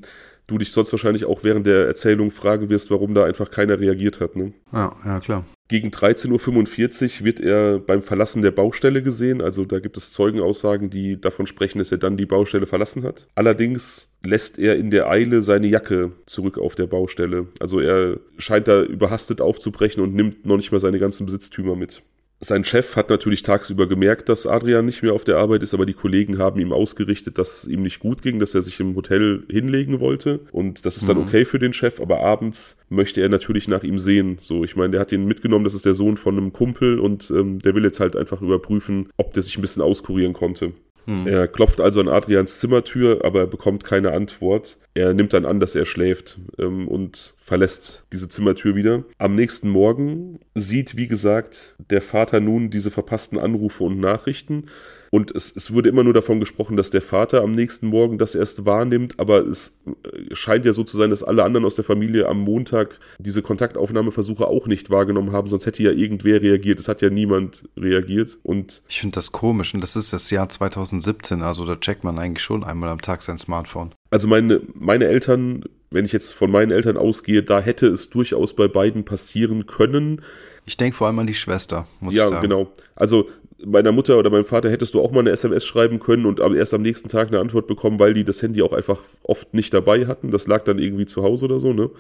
[0.48, 4.18] du dich sonst wahrscheinlich auch während der Erzählung fragen wirst, warum da einfach keiner reagiert
[4.18, 4.34] hat.
[4.34, 4.52] Ne?
[4.72, 5.44] Ja, ja, klar.
[5.68, 9.42] Gegen 13.45 Uhr wird er beim Verlassen der Baustelle gesehen.
[9.42, 13.26] Also da gibt es Zeugenaussagen, die davon sprechen, dass er dann die Baustelle verlassen hat.
[13.34, 17.48] Allerdings lässt er in der Eile seine Jacke zurück auf der Baustelle.
[17.60, 22.02] Also er scheint da überhastet aufzubrechen und nimmt noch nicht mal seine ganzen Besitztümer mit.
[22.40, 25.86] Sein Chef hat natürlich tagsüber gemerkt, dass Adrian nicht mehr auf der Arbeit ist, aber
[25.86, 28.94] die Kollegen haben ihm ausgerichtet, dass es ihm nicht gut ging, dass er sich im
[28.94, 30.40] Hotel hinlegen wollte.
[30.52, 31.24] Und das ist dann mhm.
[31.24, 34.36] okay für den Chef, aber abends möchte er natürlich nach ihm sehen.
[34.40, 37.28] So, ich meine, der hat ihn mitgenommen, das ist der Sohn von einem Kumpel und
[37.30, 40.72] ähm, der will jetzt halt einfach überprüfen, ob der sich ein bisschen auskurieren konnte.
[41.08, 41.26] Hm.
[41.26, 44.76] Er klopft also an Adrians Zimmertür, aber er bekommt keine Antwort.
[44.92, 49.04] Er nimmt dann an, dass er schläft ähm, und verlässt diese Zimmertür wieder.
[49.16, 54.66] Am nächsten Morgen sieht, wie gesagt, der Vater nun diese verpassten Anrufe und Nachrichten
[55.10, 58.34] und es, es wurde immer nur davon gesprochen, dass der Vater am nächsten Morgen das
[58.34, 61.84] erst wahrnimmt, aber es äh, scheint ja so zu sein, dass alle anderen aus der
[61.84, 66.78] Familie am Montag diese Kontaktaufnahmeversuche auch nicht wahrgenommen haben, sonst hätte ja irgendwer reagiert.
[66.78, 68.38] Es hat ja niemand reagiert.
[68.42, 72.18] Und ich finde das komisch und das ist das Jahr 2017, also da checkt man
[72.18, 73.94] eigentlich schon einmal am Tag sein Smartphone.
[74.10, 78.54] Also meine, meine Eltern, wenn ich jetzt von meinen Eltern ausgehe, da hätte es durchaus
[78.54, 80.22] bei beiden passieren können.
[80.66, 82.50] Ich denke vor allem an die Schwester, muss ja, ich sagen.
[82.50, 82.72] Ja, genau.
[82.94, 83.28] Also
[83.64, 86.74] meiner Mutter oder meinem Vater hättest du auch mal eine SMS schreiben können und erst
[86.74, 90.06] am nächsten Tag eine Antwort bekommen, weil die das Handy auch einfach oft nicht dabei
[90.06, 90.30] hatten.
[90.30, 91.90] Das lag dann irgendwie zu Hause oder so, ne?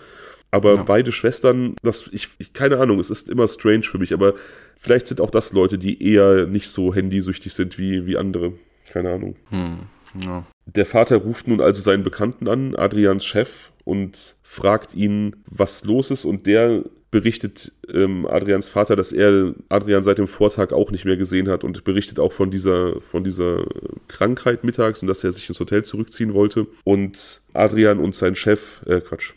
[0.50, 0.82] Aber ja.
[0.82, 4.34] beide Schwestern, das, ich, ich, keine Ahnung, es ist immer strange für mich, aber
[4.76, 8.54] vielleicht sind auch das Leute, die eher nicht so handysüchtig sind wie, wie andere.
[8.90, 9.36] Keine Ahnung.
[9.50, 9.80] Hm.
[10.14, 10.44] Ja.
[10.66, 16.10] Der Vater ruft nun also seinen Bekannten an, Adrians Chef, und fragt ihn, was los
[16.10, 16.26] ist.
[16.26, 21.16] Und der berichtet ähm, Adrians Vater, dass er Adrian seit dem Vortag auch nicht mehr
[21.16, 23.64] gesehen hat und berichtet auch von dieser, von dieser
[24.08, 26.66] Krankheit mittags und dass er sich ins Hotel zurückziehen wollte.
[26.84, 29.32] Und Adrian und sein Chef, äh, Quatsch,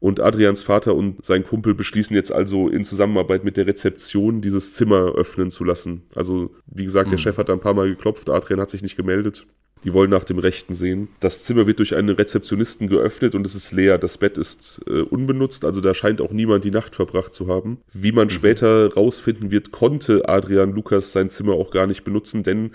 [0.00, 4.74] und Adrians Vater und sein Kumpel beschließen jetzt also in Zusammenarbeit mit der Rezeption dieses
[4.74, 6.02] Zimmer öffnen zu lassen.
[6.14, 7.12] Also, wie gesagt, mhm.
[7.12, 9.46] der Chef hat da ein paar Mal geklopft, Adrian hat sich nicht gemeldet.
[9.84, 11.08] Die wollen nach dem Rechten sehen.
[11.20, 13.98] Das Zimmer wird durch einen Rezeptionisten geöffnet und es ist leer.
[13.98, 17.78] Das Bett ist äh, unbenutzt, also da scheint auch niemand die Nacht verbracht zu haben.
[17.92, 18.30] Wie man mhm.
[18.30, 22.72] später rausfinden wird, konnte Adrian Lukas sein Zimmer auch gar nicht benutzen, denn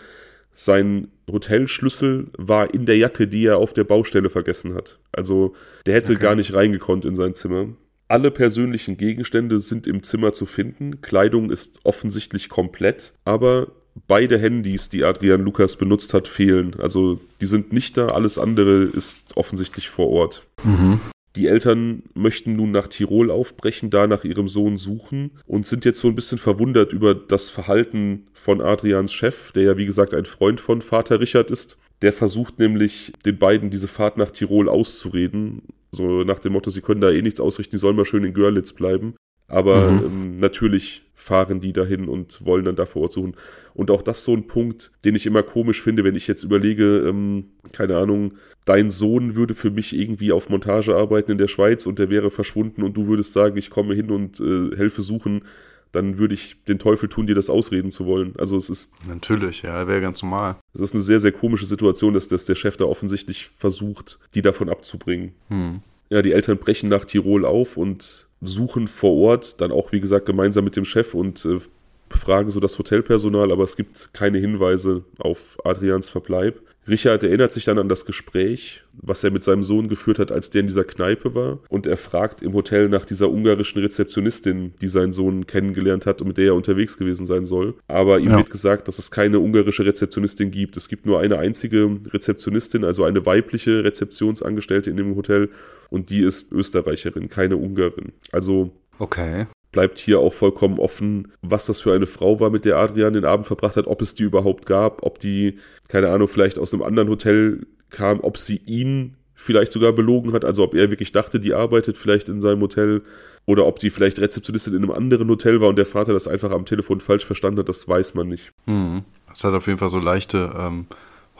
[0.53, 4.99] sein Hotelschlüssel war in der Jacke, die er auf der Baustelle vergessen hat.
[5.11, 6.21] Also der hätte okay.
[6.21, 7.69] gar nicht reingekonnt in sein Zimmer.
[8.09, 10.99] Alle persönlichen Gegenstände sind im Zimmer zu finden.
[11.01, 13.67] Kleidung ist offensichtlich komplett, aber
[14.07, 16.75] beide Handys, die Adrian Lukas benutzt hat, fehlen.
[16.79, 20.43] Also die sind nicht da, alles andere ist offensichtlich vor Ort.
[20.63, 20.99] Mhm.
[21.35, 25.99] Die Eltern möchten nun nach Tirol aufbrechen, da nach ihrem Sohn suchen und sind jetzt
[25.99, 30.25] so ein bisschen verwundert über das Verhalten von Adrians Chef, der ja wie gesagt ein
[30.25, 31.77] Freund von Vater Richard ist.
[32.01, 36.81] Der versucht nämlich den beiden diese Fahrt nach Tirol auszureden, so nach dem Motto, sie
[36.81, 39.15] können da eh nichts ausrichten, die sollen mal schön in Görlitz bleiben.
[39.49, 40.05] Aber mhm.
[40.05, 43.35] ähm, natürlich fahren die dahin und wollen dann da vor Ort suchen.
[43.73, 47.05] Und auch das so ein Punkt, den ich immer komisch finde, wenn ich jetzt überlege,
[47.07, 48.33] ähm, keine Ahnung,
[48.65, 52.31] dein Sohn würde für mich irgendwie auf Montage arbeiten in der Schweiz und der wäre
[52.31, 55.43] verschwunden und du würdest sagen, ich komme hin und äh, helfe suchen,
[55.91, 58.33] dann würde ich den Teufel tun, dir das ausreden zu wollen.
[58.37, 58.91] Also es ist.
[59.07, 60.57] Natürlich, ja, wäre ganz normal.
[60.73, 64.41] Es ist eine sehr, sehr komische Situation, dass, dass der Chef da offensichtlich versucht, die
[64.41, 65.33] davon abzubringen.
[65.49, 65.81] Hm.
[66.09, 70.25] Ja, die Eltern brechen nach Tirol auf und suchen vor Ort, dann auch wie gesagt
[70.25, 71.59] gemeinsam mit dem Chef und äh,
[72.07, 76.61] befragen so das Hotelpersonal, aber es gibt keine Hinweise auf Adrians Verbleib.
[76.87, 80.49] Richard erinnert sich dann an das Gespräch, was er mit seinem Sohn geführt hat, als
[80.49, 81.59] der in dieser Kneipe war.
[81.69, 86.27] Und er fragt im Hotel nach dieser ungarischen Rezeptionistin, die seinen Sohn kennengelernt hat und
[86.27, 87.75] mit der er unterwegs gewesen sein soll.
[87.87, 88.37] Aber ihm ja.
[88.37, 90.77] wird gesagt, dass es keine ungarische Rezeptionistin gibt.
[90.77, 95.49] Es gibt nur eine einzige Rezeptionistin, also eine weibliche Rezeptionsangestellte in dem Hotel.
[95.89, 98.13] Und die ist Österreicherin, keine Ungarin.
[98.31, 102.77] Also Okay bleibt hier auch vollkommen offen, was das für eine Frau war, mit der
[102.77, 106.57] Adrian den Abend verbracht hat, ob es die überhaupt gab, ob die, keine Ahnung, vielleicht
[106.57, 110.89] aus einem anderen Hotel kam, ob sie ihn vielleicht sogar belogen hat, also ob er
[110.89, 113.03] wirklich dachte, die arbeitet vielleicht in seinem Hotel
[113.45, 116.51] oder ob die vielleicht Rezeptionistin in einem anderen Hotel war und der Vater das einfach
[116.51, 118.51] am Telefon falsch verstanden hat, das weiß man nicht.
[118.65, 119.03] Hm.
[119.29, 120.87] Das hat auf jeden Fall so leichte ähm,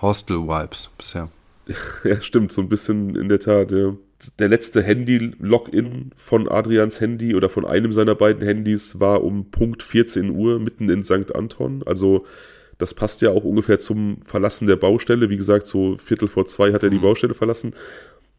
[0.01, 1.29] Hostel-Vibes bisher.
[2.03, 3.95] ja, stimmt, so ein bisschen in der Tat, ja
[4.39, 9.83] der letzte Handy-Login von Adrians Handy oder von einem seiner beiden Handys war um Punkt
[9.83, 11.33] 14 Uhr mitten in St.
[11.33, 11.83] Anton.
[11.85, 12.25] Also
[12.77, 15.29] das passt ja auch ungefähr zum Verlassen der Baustelle.
[15.29, 17.03] Wie gesagt, so Viertel vor zwei hat er die mhm.
[17.03, 17.73] Baustelle verlassen.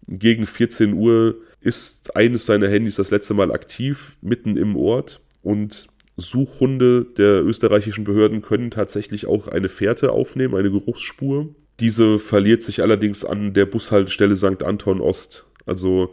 [0.06, 5.20] Gegen 14 Uhr ist eines seiner Handys das letzte Mal aktiv, mitten im Ort.
[5.42, 11.54] Und Suchhunde der österreichischen Behörden können tatsächlich auch eine Fährte aufnehmen, eine Geruchsspur.
[11.80, 14.62] Diese verliert sich allerdings an der Bushaltestelle St.
[14.62, 15.49] Anton Ost.
[15.66, 16.12] Also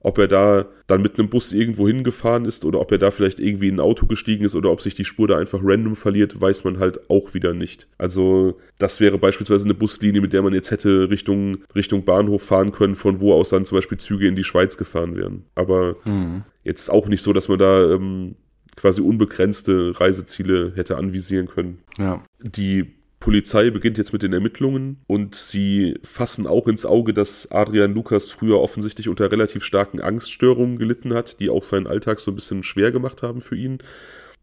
[0.00, 3.40] ob er da dann mit einem Bus irgendwo hingefahren ist oder ob er da vielleicht
[3.40, 6.40] irgendwie in ein Auto gestiegen ist oder ob sich die Spur da einfach random verliert,
[6.40, 7.88] weiß man halt auch wieder nicht.
[7.98, 12.70] Also das wäre beispielsweise eine Buslinie, mit der man jetzt hätte Richtung, Richtung Bahnhof fahren
[12.70, 15.44] können, von wo aus dann zum Beispiel Züge in die Schweiz gefahren wären.
[15.56, 16.44] Aber mhm.
[16.62, 18.36] jetzt auch nicht so, dass man da ähm,
[18.76, 21.78] quasi unbegrenzte Reiseziele hätte anvisieren können.
[21.98, 22.24] Ja.
[22.40, 27.94] Die Polizei beginnt jetzt mit den Ermittlungen und sie fassen auch ins Auge, dass Adrian
[27.94, 32.36] Lukas früher offensichtlich unter relativ starken Angststörungen gelitten hat, die auch seinen Alltag so ein
[32.36, 33.78] bisschen schwer gemacht haben für ihn.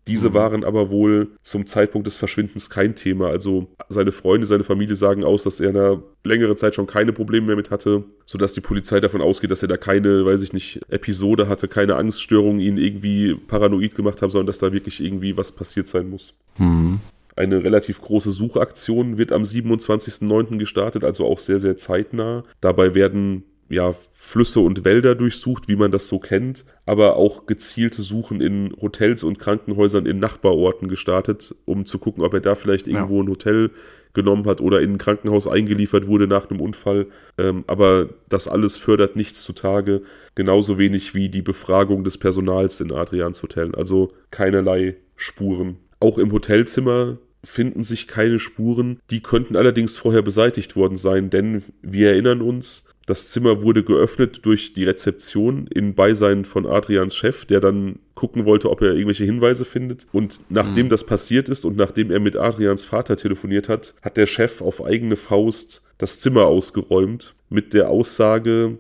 [0.08, 0.34] Diese mhm.
[0.36, 3.30] waren aber wohl zum Zeitpunkt des Verschwindens kein Thema.
[3.30, 7.12] Also seine Freunde, seine Familie sagen aus, dass er in einer längeren Zeit schon keine
[7.12, 10.54] Probleme mehr mit hatte, sodass die Polizei davon ausgeht, dass er da keine, weiß ich
[10.54, 15.38] nicht, Episode hatte, keine Angststörungen ihn irgendwie paranoid gemacht haben, sondern dass da wirklich irgendwie
[15.38, 16.36] was passiert sein muss.
[16.60, 17.00] Mhm.
[17.36, 20.58] Eine relativ große Suchaktion wird am 27.09.
[20.58, 22.44] gestartet, also auch sehr, sehr zeitnah.
[22.62, 28.02] Dabei werden ja, Flüsse und Wälder durchsucht, wie man das so kennt, aber auch gezielte
[28.02, 32.88] Suchen in Hotels und Krankenhäusern in Nachbarorten gestartet, um zu gucken, ob er da vielleicht
[32.88, 33.24] irgendwo ja.
[33.24, 33.72] ein Hotel
[34.14, 37.08] genommen hat oder in ein Krankenhaus eingeliefert wurde nach einem Unfall.
[37.38, 40.02] Ähm, aber das alles fördert nichts zutage,
[40.36, 43.76] genauso wenig wie die Befragung des Personals in Adrians Hotel.
[43.76, 45.78] Also keinerlei Spuren.
[46.00, 49.00] Auch im Hotelzimmer finden sich keine Spuren.
[49.12, 54.46] Die könnten allerdings vorher beseitigt worden sein, denn wir erinnern uns, das Zimmer wurde geöffnet
[54.46, 59.26] durch die Rezeption in Beisein von Adrians Chef, der dann gucken wollte, ob er irgendwelche
[59.26, 60.08] Hinweise findet.
[60.12, 60.90] Und nachdem mhm.
[60.90, 64.84] das passiert ist und nachdem er mit Adrians Vater telefoniert hat, hat der Chef auf
[64.84, 68.80] eigene Faust das Zimmer ausgeräumt mit der Aussage,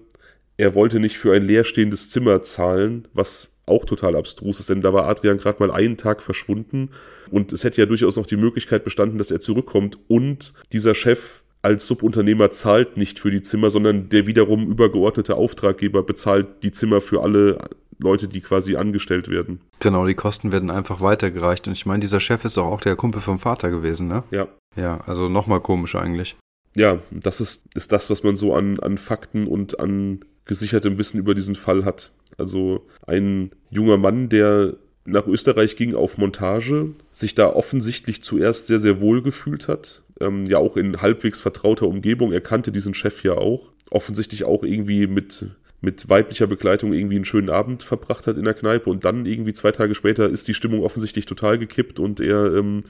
[0.57, 4.93] er wollte nicht für ein leerstehendes Zimmer zahlen, was auch total abstrus ist, denn da
[4.93, 6.89] war Adrian gerade mal einen Tag verschwunden
[7.31, 11.41] und es hätte ja durchaus noch die Möglichkeit bestanden, dass er zurückkommt und dieser Chef
[11.61, 17.01] als Subunternehmer zahlt nicht für die Zimmer, sondern der wiederum übergeordnete Auftraggeber bezahlt die Zimmer
[17.01, 17.57] für alle
[17.97, 19.61] Leute, die quasi angestellt werden.
[19.79, 21.67] Genau, die Kosten werden einfach weitergereicht.
[21.67, 24.23] Und ich meine, dieser Chef ist doch auch der Kumpel vom Vater gewesen, ne?
[24.29, 24.47] Ja.
[24.75, 26.35] Ja, also nochmal komisch eigentlich.
[26.75, 31.17] Ja, das ist, ist das, was man so an, an Fakten und an gesichertem Wissen
[31.17, 32.11] über diesen Fall hat.
[32.37, 38.79] Also ein junger Mann, der nach Österreich ging auf Montage, sich da offensichtlich zuerst sehr,
[38.79, 40.03] sehr wohl gefühlt hat.
[40.19, 42.31] Ähm, ja, auch in halbwegs vertrauter Umgebung.
[42.31, 43.71] Er kannte diesen Chef ja auch.
[43.91, 45.47] Offensichtlich auch irgendwie mit,
[45.81, 48.89] mit weiblicher Begleitung irgendwie einen schönen Abend verbracht hat in der Kneipe.
[48.89, 52.85] Und dann irgendwie zwei Tage später ist die Stimmung offensichtlich total gekippt und er ähm,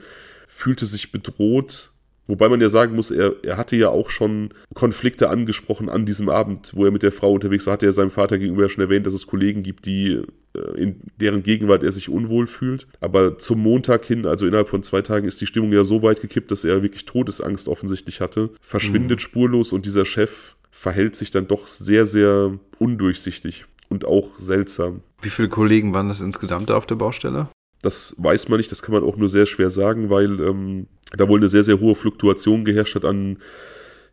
[0.48, 1.92] fühlte sich bedroht
[2.26, 6.28] Wobei man ja sagen muss, er, er hatte ja auch schon Konflikte angesprochen an diesem
[6.28, 8.82] Abend, wo er mit der Frau unterwegs war, hatte er seinem Vater gegenüber ja schon
[8.82, 10.22] erwähnt, dass es Kollegen gibt, die
[10.54, 12.86] äh, in deren Gegenwart er sich unwohl fühlt.
[13.00, 16.20] Aber zum Montag hin, also innerhalb von zwei Tagen, ist die Stimmung ja so weit
[16.20, 19.22] gekippt, dass er wirklich Todesangst offensichtlich hatte, verschwindet mhm.
[19.22, 25.02] spurlos und dieser Chef verhält sich dann doch sehr, sehr undurchsichtig und auch seltsam.
[25.22, 27.48] Wie viele Kollegen waren das insgesamt auf der Baustelle?
[27.86, 31.28] Das weiß man nicht, das kann man auch nur sehr schwer sagen, weil ähm, da
[31.28, 33.38] wohl eine sehr, sehr hohe Fluktuation geherrscht hat an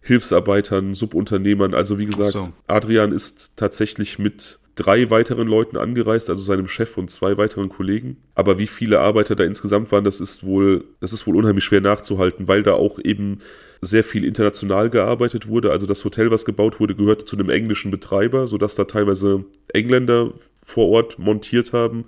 [0.02, 1.74] Hilfsarbeitern, Subunternehmern.
[1.74, 2.54] Also wie gesagt, so.
[2.68, 8.18] Adrian ist tatsächlich mit drei weiteren Leuten angereist, also seinem Chef und zwei weiteren Kollegen.
[8.36, 11.82] Aber wie viele Arbeiter da insgesamt waren, das ist wohl, das ist wohl unheimlich schwer
[11.82, 13.40] nachzuhalten, weil da auch eben
[13.82, 15.72] sehr viel international gearbeitet wurde.
[15.72, 20.32] Also das Hotel, was gebaut wurde, gehörte zu einem englischen Betreiber, sodass da teilweise Engländer
[20.62, 22.06] vor Ort montiert haben.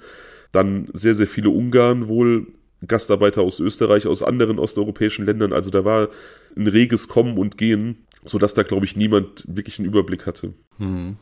[0.55, 2.47] Dann sehr, sehr viele Ungarn wohl
[2.87, 5.51] Gastarbeiter aus Österreich, aus anderen osteuropäischen Ländern.
[5.51, 6.07] Also da war
[6.55, 10.53] ein reges Kommen und Gehen, sodass da, glaube ich, niemand wirklich einen Überblick hatte.
[10.77, 11.17] Mhm.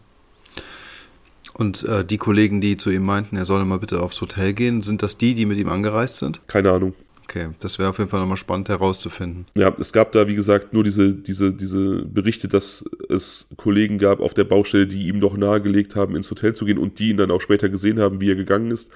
[1.54, 4.82] Und äh, die Kollegen, die zu ihm meinten, er solle mal bitte aufs Hotel gehen,
[4.82, 6.48] sind das die, die mit ihm angereist sind?
[6.48, 6.94] Keine Ahnung.
[7.24, 9.46] Okay, das wäre auf jeden Fall nochmal spannend herauszufinden.
[9.56, 14.20] Ja, es gab da, wie gesagt, nur diese, diese, diese Berichte, dass es Kollegen gab
[14.20, 17.18] auf der Baustelle, die ihm noch nahegelegt haben, ins Hotel zu gehen und die ihn
[17.18, 18.92] dann auch später gesehen haben, wie er gegangen ist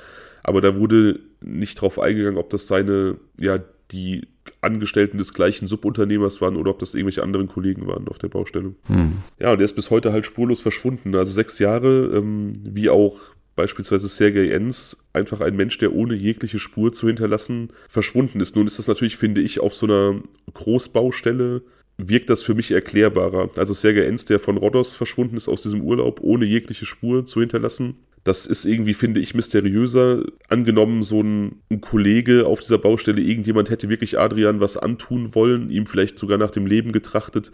[0.48, 3.60] aber da wurde nicht drauf eingegangen, ob das seine, ja,
[3.91, 4.28] die
[4.62, 8.74] Angestellten des gleichen Subunternehmers waren oder ob das irgendwelche anderen Kollegen waren auf der Baustelle.
[8.88, 9.18] Hm.
[9.39, 11.14] Ja, und er ist bis heute halt spurlos verschwunden.
[11.16, 13.20] Also sechs Jahre, ähm, wie auch
[13.58, 18.56] beispielsweise Sergei Enz, einfach ein Mensch, der ohne jegliche Spur zu hinterlassen verschwunden ist.
[18.56, 20.22] Nun ist das natürlich, finde ich, auf so einer
[20.54, 21.62] Großbaustelle
[21.98, 23.50] wirkt das für mich erklärbarer.
[23.58, 27.41] Also Sergei Enz, der von Rhodos verschwunden ist aus diesem Urlaub, ohne jegliche Spur zu
[27.41, 27.95] hinterlassen,
[28.28, 30.23] das ist irgendwie, finde ich, mysteriöser.
[30.49, 35.69] Angenommen, so ein, ein, Kollege auf dieser Baustelle, irgendjemand hätte wirklich Adrian was antun wollen,
[35.69, 37.53] ihm vielleicht sogar nach dem Leben getrachtet.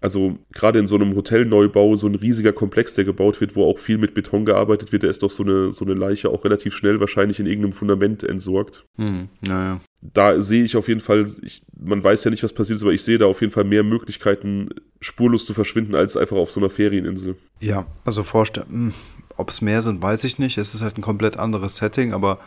[0.00, 3.78] Also gerade in so einem Hotelneubau, so ein riesiger Komplex, der gebaut wird, wo auch
[3.78, 6.74] viel mit Beton gearbeitet wird, da ist doch so eine, so eine Leiche auch relativ
[6.74, 8.86] schnell wahrscheinlich in irgendeinem Fundament entsorgt.
[8.96, 9.80] Hm, naja.
[10.00, 12.92] Da sehe ich auf jeden Fall, ich, man weiß ja nicht, was passiert ist, aber
[12.92, 14.70] ich sehe da auf jeden Fall mehr Möglichkeiten,
[15.00, 17.36] spurlos zu verschwinden, als einfach auf so einer Ferieninsel.
[17.60, 18.92] Ja, also vorstellen, hm,
[19.36, 20.58] ob es mehr sind, weiß ich nicht.
[20.58, 22.38] Es ist halt ein komplett anderes Setting, aber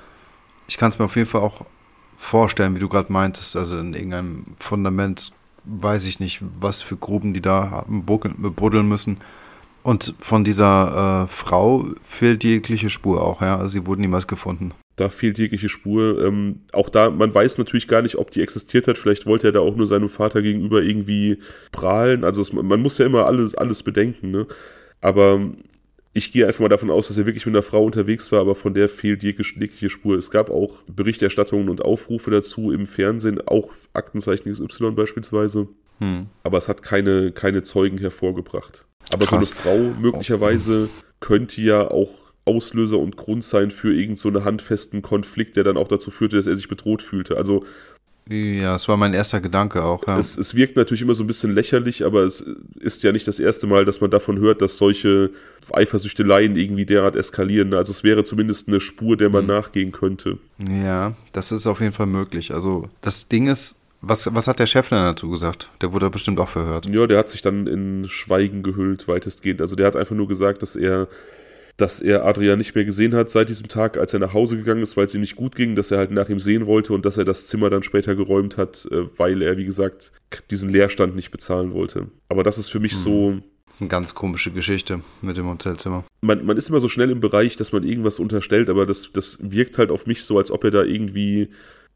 [0.68, 1.66] ich kann es mir auf jeden Fall auch
[2.18, 3.56] vorstellen, wie du gerade meintest.
[3.56, 5.32] Also in irgendeinem Fundament
[5.66, 9.18] weiß ich nicht, was für Gruben die da buddeln müssen.
[9.84, 13.58] Und von dieser äh, Frau fehlt jegliche Spur auch, ja.
[13.58, 14.74] Also sie wurden niemals gefunden.
[14.98, 16.26] Da fehlt jegliche Spur.
[16.26, 18.98] Ähm, auch da, man weiß natürlich gar nicht, ob die existiert hat.
[18.98, 21.40] Vielleicht wollte er da auch nur seinem Vater gegenüber irgendwie
[21.72, 22.26] prahlen.
[22.26, 24.48] Also es, man muss ja immer alles, alles bedenken, ne?
[25.00, 25.40] Aber
[26.18, 28.55] ich gehe einfach mal davon aus, dass er wirklich mit einer Frau unterwegs war, aber
[28.55, 30.18] von der fehlt jegliche Spur.
[30.18, 35.68] Es gab auch Berichterstattungen und Aufrufe dazu im Fernsehen, auch Aktenzeichen XY beispielsweise.
[35.99, 36.26] Hm.
[36.43, 38.86] Aber es hat keine, keine Zeugen hervorgebracht.
[39.13, 39.30] Aber Krass.
[39.30, 40.89] so eine Frau möglicherweise
[41.20, 42.09] könnte ja auch
[42.45, 46.47] Auslöser und Grund sein für irgendeinen so handfesten Konflikt, der dann auch dazu führte, dass
[46.47, 47.38] er sich bedroht fühlte.
[47.38, 47.63] Also
[48.30, 50.05] ja, das war mein erster Gedanke auch.
[50.07, 50.19] Ja.
[50.19, 52.45] Es, es wirkt natürlich immer so ein bisschen lächerlich, aber es
[52.80, 55.30] ist ja nicht das erste Mal, dass man davon hört, dass solche
[55.71, 57.73] Eifersüchteleien irgendwie derart eskalieren.
[57.73, 59.47] Also es wäre zumindest eine Spur, der man hm.
[59.47, 60.38] nachgehen könnte.
[60.69, 62.53] Ja, das ist auf jeden Fall möglich.
[62.53, 65.69] Also das Ding ist, was, was hat der Chef denn dazu gesagt?
[65.82, 66.86] Der wurde bestimmt auch verhört.
[66.88, 69.61] Ja, der hat sich dann in Schweigen gehüllt, weitestgehend.
[69.61, 71.07] Also der hat einfach nur gesagt, dass er
[71.78, 74.82] dass er Adrian nicht mehr gesehen hat seit diesem Tag, als er nach Hause gegangen
[74.82, 77.05] ist, weil es ihm nicht gut ging, dass er halt nach ihm sehen wollte und
[77.05, 80.11] dass er das Zimmer dann später geräumt hat, äh, weil er, wie gesagt,
[80.49, 82.07] diesen Leerstand nicht bezahlen wollte.
[82.30, 82.99] Aber das ist für mich hm.
[82.99, 83.38] so.
[83.80, 86.03] Eine ganz komische Geschichte mit dem Hotelzimmer.
[86.21, 89.38] Man, man ist immer so schnell im Bereich, dass man irgendwas unterstellt, aber das, das
[89.39, 91.49] wirkt halt auf mich so, als ob er da irgendwie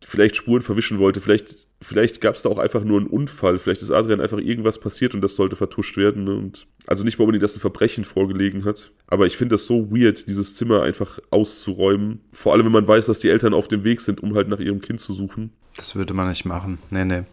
[0.05, 1.21] vielleicht Spuren verwischen wollte.
[1.21, 3.59] Vielleicht, vielleicht gab es da auch einfach nur einen Unfall.
[3.59, 6.23] Vielleicht ist Adrian einfach irgendwas passiert und das sollte vertuscht werden.
[6.23, 6.35] Ne?
[6.35, 8.91] Und also nicht mal unbedingt, dass ein Verbrechen vorgelegen hat.
[9.07, 12.21] Aber ich finde das so weird, dieses Zimmer einfach auszuräumen.
[12.33, 14.59] Vor allem, wenn man weiß, dass die Eltern auf dem Weg sind, um halt nach
[14.59, 15.51] ihrem Kind zu suchen.
[15.75, 16.79] Das würde man nicht machen.
[16.89, 17.23] Nee, nee.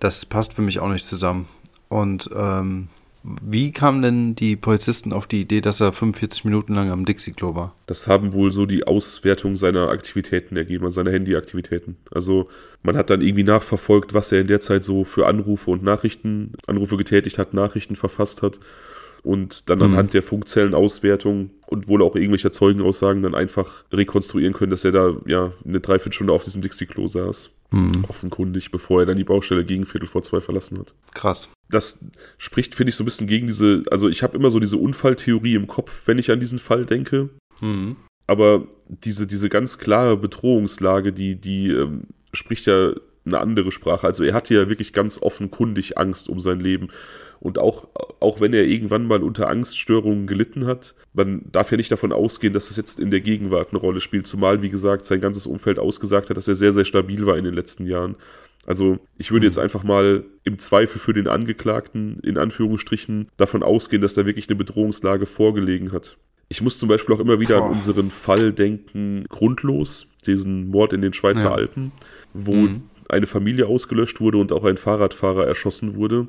[0.00, 1.48] Das passt für mich auch nicht zusammen.
[1.88, 2.88] Und ähm,
[3.42, 7.54] wie kamen denn die Polizisten auf die Idee, dass er 45 Minuten lang am Dixie-Klo
[7.54, 7.74] war?
[7.86, 11.96] Das haben wohl so die Auswertung seiner Aktivitäten ergeben, seiner Handy-Aktivitäten.
[12.10, 12.48] Also
[12.82, 16.52] man hat dann irgendwie nachverfolgt, was er in der Zeit so für Anrufe und Nachrichten,
[16.66, 18.60] Anrufe getätigt hat, Nachrichten verfasst hat
[19.22, 19.84] und dann mhm.
[19.84, 25.16] anhand der Funkzellenauswertung und wohl auch irgendwelcher Zeugenaussagen dann einfach rekonstruieren können, dass er da
[25.26, 27.50] ja eine Dreiviertelstunde auf diesem Dixie-Klo saß.
[27.72, 28.04] Mhm.
[28.08, 30.94] Offenkundig, bevor er dann die Baustelle gegen Viertel vor zwei verlassen hat.
[31.12, 31.48] Krass.
[31.68, 32.04] Das
[32.38, 35.54] spricht, finde ich, so ein bisschen gegen diese, also ich habe immer so diese Unfalltheorie
[35.54, 37.30] im Kopf, wenn ich an diesen Fall denke.
[37.60, 37.96] Mhm.
[38.26, 42.02] Aber diese, diese ganz klare Bedrohungslage, die, die ähm,
[42.32, 42.92] spricht ja
[43.24, 44.06] eine andere Sprache.
[44.06, 46.88] Also er hatte ja wirklich ganz offenkundig Angst um sein Leben.
[47.38, 47.88] Und auch,
[48.18, 52.52] auch wenn er irgendwann mal unter Angststörungen gelitten hat, man darf ja nicht davon ausgehen,
[52.52, 54.26] dass das jetzt in der Gegenwart eine Rolle spielt.
[54.26, 57.44] Zumal, wie gesagt, sein ganzes Umfeld ausgesagt hat, dass er sehr, sehr stabil war in
[57.44, 58.16] den letzten Jahren.
[58.66, 64.02] Also ich würde jetzt einfach mal im Zweifel für den Angeklagten in Anführungsstrichen davon ausgehen,
[64.02, 66.16] dass da wirklich eine Bedrohungslage vorgelegen hat.
[66.48, 67.66] Ich muss zum Beispiel auch immer wieder Boah.
[67.66, 71.54] an unseren Fall denken, grundlos, diesen Mord in den Schweizer ja.
[71.54, 71.92] Alpen,
[72.34, 72.82] wo mhm.
[73.08, 76.26] eine Familie ausgelöscht wurde und auch ein Fahrradfahrer erschossen wurde.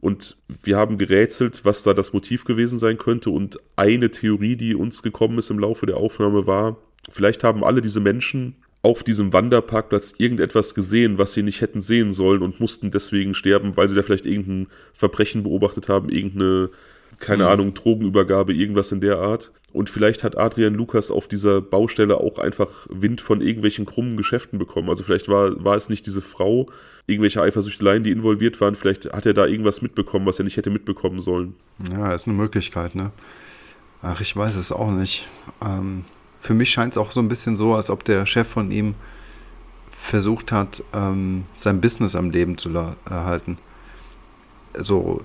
[0.00, 3.30] Und wir haben gerätselt, was da das Motiv gewesen sein könnte.
[3.30, 6.76] Und eine Theorie, die uns gekommen ist im Laufe der Aufnahme, war,
[7.08, 12.12] vielleicht haben alle diese Menschen auf diesem Wanderparkplatz irgendetwas gesehen, was sie nicht hätten sehen
[12.12, 16.70] sollen und mussten deswegen sterben, weil sie da vielleicht irgendein Verbrechen beobachtet haben, irgendeine,
[17.20, 17.48] keine mhm.
[17.48, 19.52] Ahnung, Drogenübergabe, irgendwas in der Art.
[19.72, 24.58] Und vielleicht hat Adrian Lukas auf dieser Baustelle auch einfach Wind von irgendwelchen krummen Geschäften
[24.58, 24.90] bekommen.
[24.90, 26.66] Also vielleicht war, war es nicht diese Frau,
[27.06, 28.74] irgendwelche Eifersüchteleien, die involviert waren.
[28.74, 31.54] Vielleicht hat er da irgendwas mitbekommen, was er nicht hätte mitbekommen sollen.
[31.90, 33.12] Ja, ist eine Möglichkeit, ne?
[34.02, 35.26] Ach, ich weiß es auch nicht.
[35.64, 36.04] Ähm,
[36.42, 38.96] für mich scheint es auch so ein bisschen so, als ob der Chef von ihm
[39.92, 42.70] versucht hat, ähm, sein Business am Leben zu
[43.08, 43.58] erhalten.
[44.74, 45.22] So.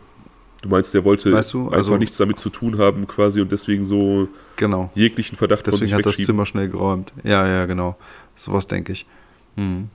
[0.62, 3.52] Du meinst, der wollte weißt du, also, einfach nichts damit zu tun haben, quasi, und
[3.52, 4.92] deswegen so genau.
[4.94, 7.14] jeglichen Verdacht Deswegen hat das Zimmer schnell geräumt.
[7.24, 7.96] Ja, ja, genau.
[8.36, 9.08] Sowas denke ich.
[9.56, 9.90] Hm.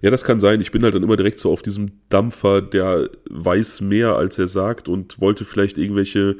[0.00, 0.60] Ja, das kann sein.
[0.60, 4.48] Ich bin halt dann immer direkt so auf diesem Dampfer, der weiß mehr, als er
[4.48, 6.36] sagt und wollte vielleicht irgendwelche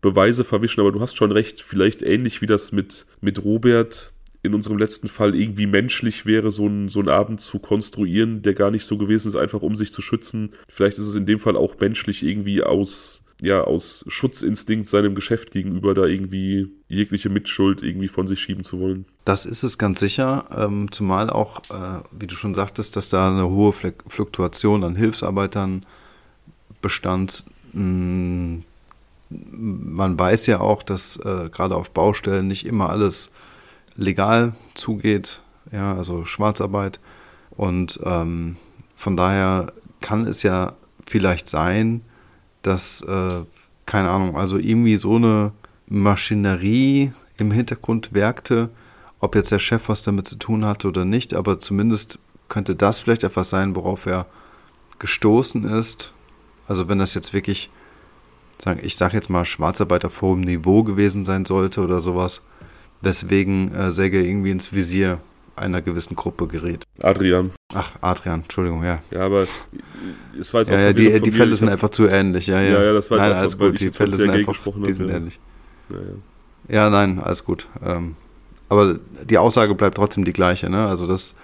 [0.00, 4.54] Beweise verwischen, aber du hast schon recht, vielleicht ähnlich wie das mit, mit Robert in
[4.54, 8.70] unserem letzten Fall irgendwie menschlich wäre, so ein, so einen Abend zu konstruieren, der gar
[8.70, 10.52] nicht so gewesen ist, einfach um sich zu schützen.
[10.68, 15.50] Vielleicht ist es in dem Fall auch menschlich irgendwie aus, ja, aus Schutzinstinkt seinem Geschäft
[15.50, 19.06] gegenüber da irgendwie jegliche Mitschuld irgendwie von sich schieben zu wollen.
[19.24, 23.30] Das ist es ganz sicher, ähm, zumal auch, äh, wie du schon sagtest, dass da
[23.32, 25.84] eine hohe Fluktuation an Hilfsarbeitern
[26.80, 27.44] bestand.
[27.72, 28.62] Mh,
[29.30, 33.30] man weiß ja auch, dass äh, gerade auf Baustellen nicht immer alles
[33.96, 37.00] legal zugeht, ja, also Schwarzarbeit.
[37.50, 38.56] Und ähm,
[38.96, 40.72] von daher kann es ja
[41.06, 42.02] vielleicht sein,
[42.62, 43.40] dass, äh,
[43.86, 45.52] keine Ahnung, also irgendwie so eine
[45.88, 48.70] Maschinerie im Hintergrund werkte,
[49.20, 52.18] ob jetzt der Chef was damit zu tun hatte oder nicht, aber zumindest
[52.48, 54.26] könnte das vielleicht etwas sein, worauf er
[54.98, 56.12] gestoßen ist.
[56.66, 57.70] Also wenn das jetzt wirklich
[58.62, 62.42] sagen, ich sage jetzt mal, Schwarzarbeit auf hohem Niveau gewesen sein sollte oder sowas,
[63.00, 65.20] weswegen äh, Säge irgendwie ins Visier
[65.56, 66.84] einer gewissen Gruppe gerät.
[67.00, 67.50] Adrian.
[67.74, 69.00] Ach, Adrian, Entschuldigung, ja.
[69.10, 69.50] Ja, aber es,
[70.38, 72.74] es war jetzt auch ja, ja, die, die Fälle sind einfach zu ähnlich, ja, ja.
[72.74, 74.56] Ja, ja, das war nein, alles gut, die Fälle sind einfach,
[74.86, 75.16] die sind ja.
[75.16, 75.40] ähnlich.
[75.90, 76.82] Ja, ja.
[76.84, 77.66] ja, nein, alles gut.
[77.84, 78.14] Ähm,
[78.68, 80.86] aber die Aussage bleibt trotzdem die gleiche, ne?
[80.86, 81.34] Also, dass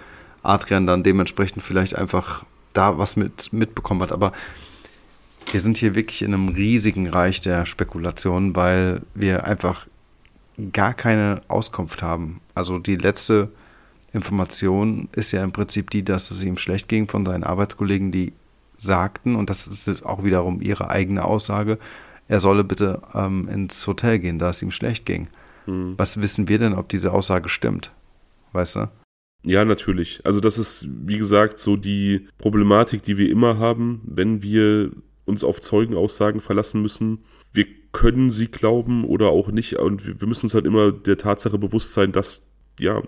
[0.43, 4.11] Adrian dann dementsprechend vielleicht einfach da was mit, mitbekommen hat.
[4.11, 4.31] Aber
[5.51, 9.87] wir sind hier wirklich in einem riesigen Reich der Spekulationen, weil wir einfach
[10.73, 12.41] gar keine Auskunft haben.
[12.53, 13.49] Also die letzte
[14.13, 18.33] Information ist ja im Prinzip die, dass es ihm schlecht ging von seinen Arbeitskollegen, die
[18.77, 21.77] sagten, und das ist auch wiederum ihre eigene Aussage,
[22.27, 25.27] er solle bitte ähm, ins Hotel gehen, da es ihm schlecht ging.
[25.65, 25.93] Hm.
[25.97, 27.91] Was wissen wir denn, ob diese Aussage stimmt?
[28.53, 28.89] Weißt du?
[29.43, 30.21] Ja, natürlich.
[30.23, 34.91] Also das ist, wie gesagt, so die Problematik, die wir immer haben, wenn wir
[35.25, 37.23] uns auf Zeugenaussagen verlassen müssen.
[37.51, 39.73] Wir können sie glauben oder auch nicht.
[39.75, 42.43] Und wir müssen uns halt immer der Tatsache bewusst sein, dass,
[42.79, 43.01] ja,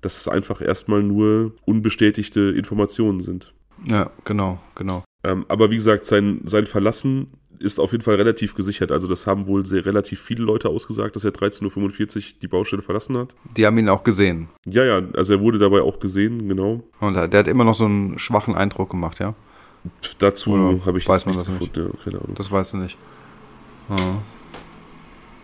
[0.00, 3.52] dass es einfach erstmal nur unbestätigte Informationen sind.
[3.88, 5.04] Ja, genau, genau.
[5.24, 7.26] Ähm, aber wie gesagt, sein, sein Verlassen
[7.58, 8.92] ist auf jeden Fall relativ gesichert.
[8.92, 12.82] Also das haben wohl sehr relativ viele Leute ausgesagt, dass er 13.45 Uhr die Baustelle
[12.82, 13.34] verlassen hat.
[13.56, 14.48] Die haben ihn auch gesehen.
[14.66, 16.82] Ja, ja, also er wurde dabei auch gesehen, genau.
[17.00, 19.34] Und der hat immer noch so einen schwachen Eindruck gemacht, ja?
[20.18, 21.76] Dazu habe ich weiß man das nicht.
[21.76, 22.34] Ja, keine Ahnung.
[22.34, 22.98] Das weißt du nicht.
[23.88, 24.22] Ja.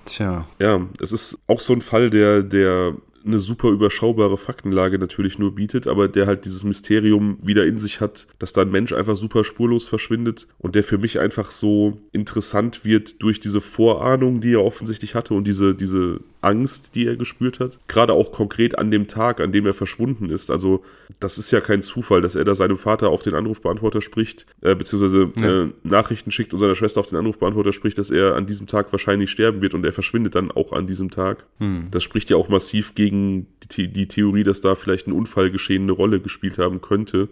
[0.05, 0.47] Tja.
[0.59, 5.55] Ja, es ist auch so ein Fall, der, der eine super überschaubare Faktenlage natürlich nur
[5.55, 9.17] bietet, aber der halt dieses Mysterium wieder in sich hat, dass da ein Mensch einfach
[9.17, 14.55] super spurlos verschwindet und der für mich einfach so interessant wird durch diese Vorahnung, die
[14.55, 17.79] er offensichtlich hatte und diese, diese Angst, die er gespürt hat.
[17.89, 20.51] Gerade auch konkret an dem Tag, an dem er verschwunden ist.
[20.51, 20.85] Also,
[21.21, 24.75] das ist ja kein Zufall, dass er da seinem Vater auf den Anrufbeantworter spricht, äh,
[24.75, 25.63] beziehungsweise ja.
[25.63, 28.93] äh, Nachrichten schickt und seiner Schwester auf den Anrufbeantworter spricht, dass er an diesem Tag
[28.93, 31.47] wahrscheinlich sterben wird und er verschwindet dann auch an diesem Tag.
[31.59, 31.89] Hm.
[31.91, 35.83] Das spricht ja auch massiv gegen die, die Theorie, dass da vielleicht ein Unfall geschehen
[35.83, 37.29] eine Rolle gespielt haben könnte.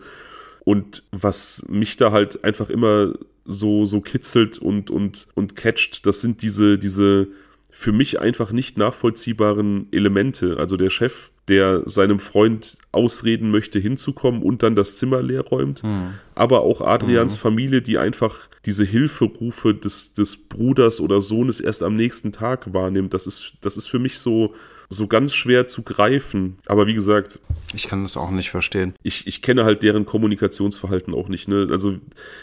[0.64, 6.20] Und was mich da halt einfach immer so, so kitzelt und, und, und catcht, das
[6.20, 7.28] sind diese, diese
[7.72, 10.56] für mich einfach nicht nachvollziehbaren Elemente.
[10.58, 15.82] Also der Chef, der seinem Freund ausreden möchte, hinzukommen und dann das Zimmer leer räumt.
[15.82, 16.14] Mhm.
[16.34, 17.40] Aber auch Adrians mhm.
[17.40, 23.14] Familie, die einfach diese Hilferufe des, des Bruders oder Sohnes erst am nächsten Tag wahrnimmt.
[23.14, 24.54] Das ist, das ist für mich so,
[24.90, 26.58] so ganz schwer zu greifen.
[26.66, 27.38] Aber wie gesagt.
[27.74, 28.94] Ich kann das auch nicht verstehen.
[29.04, 31.46] Ich, ich kenne halt deren Kommunikationsverhalten auch nicht.
[31.46, 31.68] Ne?
[31.70, 31.98] Also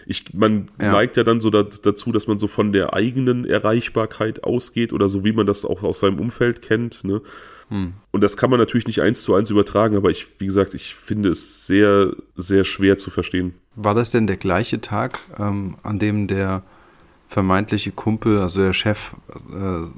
[0.06, 0.94] ich, man ja.
[0.94, 5.10] neigt ja dann so da, dazu, dass man so von der eigenen Erreichbarkeit ausgeht oder
[5.10, 7.04] so wie man das auch aus seinem Umfeld kennt.
[7.04, 7.22] Ne?
[7.68, 7.94] Hm.
[8.12, 10.96] Und das kann man natürlich nicht eins zu eins übertragen, aber ich, wie gesagt, ich
[10.96, 13.56] finde es sehr, sehr schwer zu verstehen.
[13.76, 16.64] War das denn der gleiche Tag, ähm, an dem der
[17.28, 19.14] vermeintliche Kumpel, also der Chef,
[19.52, 19.90] äh, äh,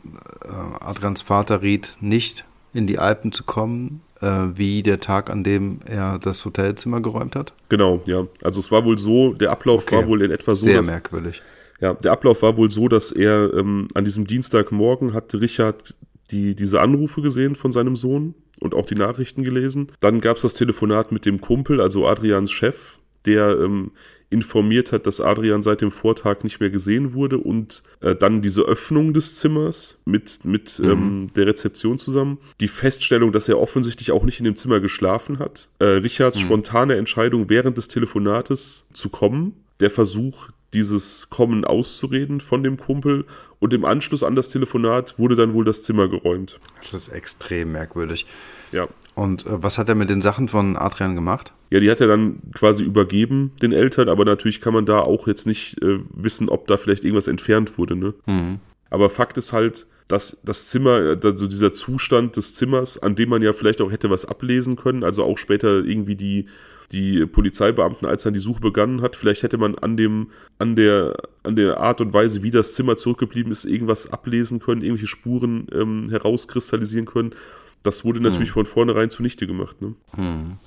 [0.80, 5.80] Adrians Vater riet, nicht in die Alpen zu kommen, äh, wie der Tag, an dem
[5.86, 7.54] er das Hotelzimmer geräumt hat?
[7.70, 8.28] Genau, ja.
[8.42, 9.98] Also es war wohl so, der Ablauf okay.
[9.98, 10.66] war wohl in etwa so.
[10.66, 11.42] Sehr dass, merkwürdig.
[11.82, 15.96] Ja, der Ablauf war wohl so, dass er ähm, an diesem Dienstagmorgen hat Richard
[16.32, 19.92] die, diese Anrufe gesehen von seinem Sohn und auch die Nachrichten gelesen.
[20.02, 23.92] Dann gab es das Telefonat mit dem Kumpel, also Adrians Chef, der ähm,
[24.30, 28.62] informiert hat, dass Adrian seit dem Vortag nicht mehr gesehen wurde und äh, dann diese
[28.62, 30.90] Öffnung des Zimmers mit, mit mhm.
[30.92, 32.38] ähm, der Rezeption zusammen.
[32.60, 35.70] Die Feststellung, dass er offensichtlich auch nicht in dem Zimmer geschlafen hat.
[35.80, 36.44] Äh, Richards mhm.
[36.44, 39.64] spontane Entscheidung während des Telefonates zu kommen.
[39.80, 43.26] Der Versuch, dieses Kommen auszureden von dem Kumpel
[43.60, 46.60] und im Anschluss an das Telefonat wurde dann wohl das Zimmer geräumt.
[46.78, 48.28] Das ist extrem merkwürdig.
[48.72, 48.88] Ja.
[49.16, 51.54] Und äh, was hat er mit den Sachen von Adrian gemacht?
[51.70, 55.28] Ja, die hat er dann quasi übergeben den Eltern, aber natürlich kann man da auch
[55.28, 57.96] jetzt nicht äh, wissen, ob da vielleicht irgendwas entfernt wurde.
[57.96, 58.14] Ne?
[58.26, 58.60] Mhm.
[58.90, 63.44] Aber Fakt ist halt, dass das Zimmer, also dieser Zustand des Zimmers, an dem man
[63.44, 66.48] ja vielleicht auch hätte was ablesen können, also auch später irgendwie die
[66.92, 71.18] die Polizeibeamten, als dann die Suche begonnen hat, vielleicht hätte man an dem, an der,
[71.44, 75.68] an der Art und Weise, wie das Zimmer zurückgeblieben ist, irgendwas ablesen können, irgendwelche Spuren
[75.72, 77.32] ähm, herauskristallisieren können.
[77.84, 78.54] Das wurde natürlich hm.
[78.54, 79.82] von vornherein zunichte gemacht.
[79.82, 79.94] Ne?
[80.16, 80.58] Hm.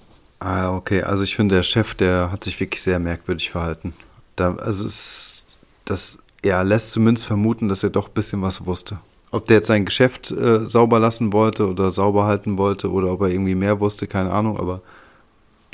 [0.44, 1.02] Ah, okay.
[1.02, 3.94] Also ich finde, der Chef, der hat sich wirklich sehr merkwürdig verhalten.
[4.34, 5.46] Da, also es,
[5.84, 8.98] das, er lässt zumindest vermuten, dass er doch ein bisschen was wusste.
[9.30, 13.20] Ob der jetzt sein Geschäft äh, sauber lassen wollte oder sauber halten wollte oder ob
[13.20, 14.80] er irgendwie mehr wusste, keine Ahnung, aber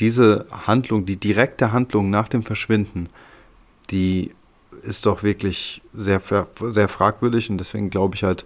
[0.00, 3.08] diese Handlung, die direkte Handlung nach dem Verschwinden,
[3.90, 4.32] die
[4.82, 6.20] ist doch wirklich sehr,
[6.60, 8.44] sehr fragwürdig und deswegen glaube ich halt,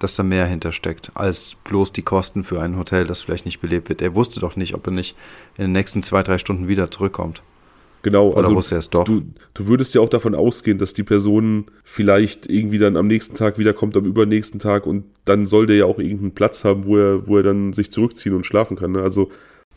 [0.00, 3.88] dass da mehr hintersteckt, als bloß die Kosten für ein Hotel, das vielleicht nicht belebt
[3.88, 4.02] wird.
[4.02, 5.14] Er wusste doch nicht, ob er nicht
[5.56, 7.42] in den nächsten zwei, drei Stunden wieder zurückkommt.
[8.02, 9.04] Genau, Oder also wusste er es doch.
[9.04, 9.22] Du,
[9.52, 13.58] du würdest ja auch davon ausgehen, dass die Person vielleicht irgendwie dann am nächsten Tag
[13.58, 17.26] wiederkommt, am übernächsten Tag und dann soll der ja auch irgendeinen Platz haben, wo er,
[17.26, 18.92] wo er dann sich zurückziehen und schlafen kann.
[18.92, 19.02] Ne?
[19.02, 19.30] Also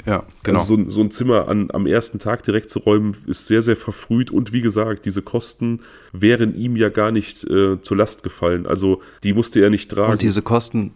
[0.05, 0.59] ja, genau.
[0.59, 3.77] Also so, so ein Zimmer an, am ersten Tag direkt zu räumen, ist sehr, sehr
[3.77, 5.79] verfrüht und wie gesagt, diese Kosten
[6.11, 8.67] wären ihm ja gar nicht äh, zur Last gefallen.
[8.67, 10.11] Also die musste er nicht tragen.
[10.11, 10.93] Und diese Kosten,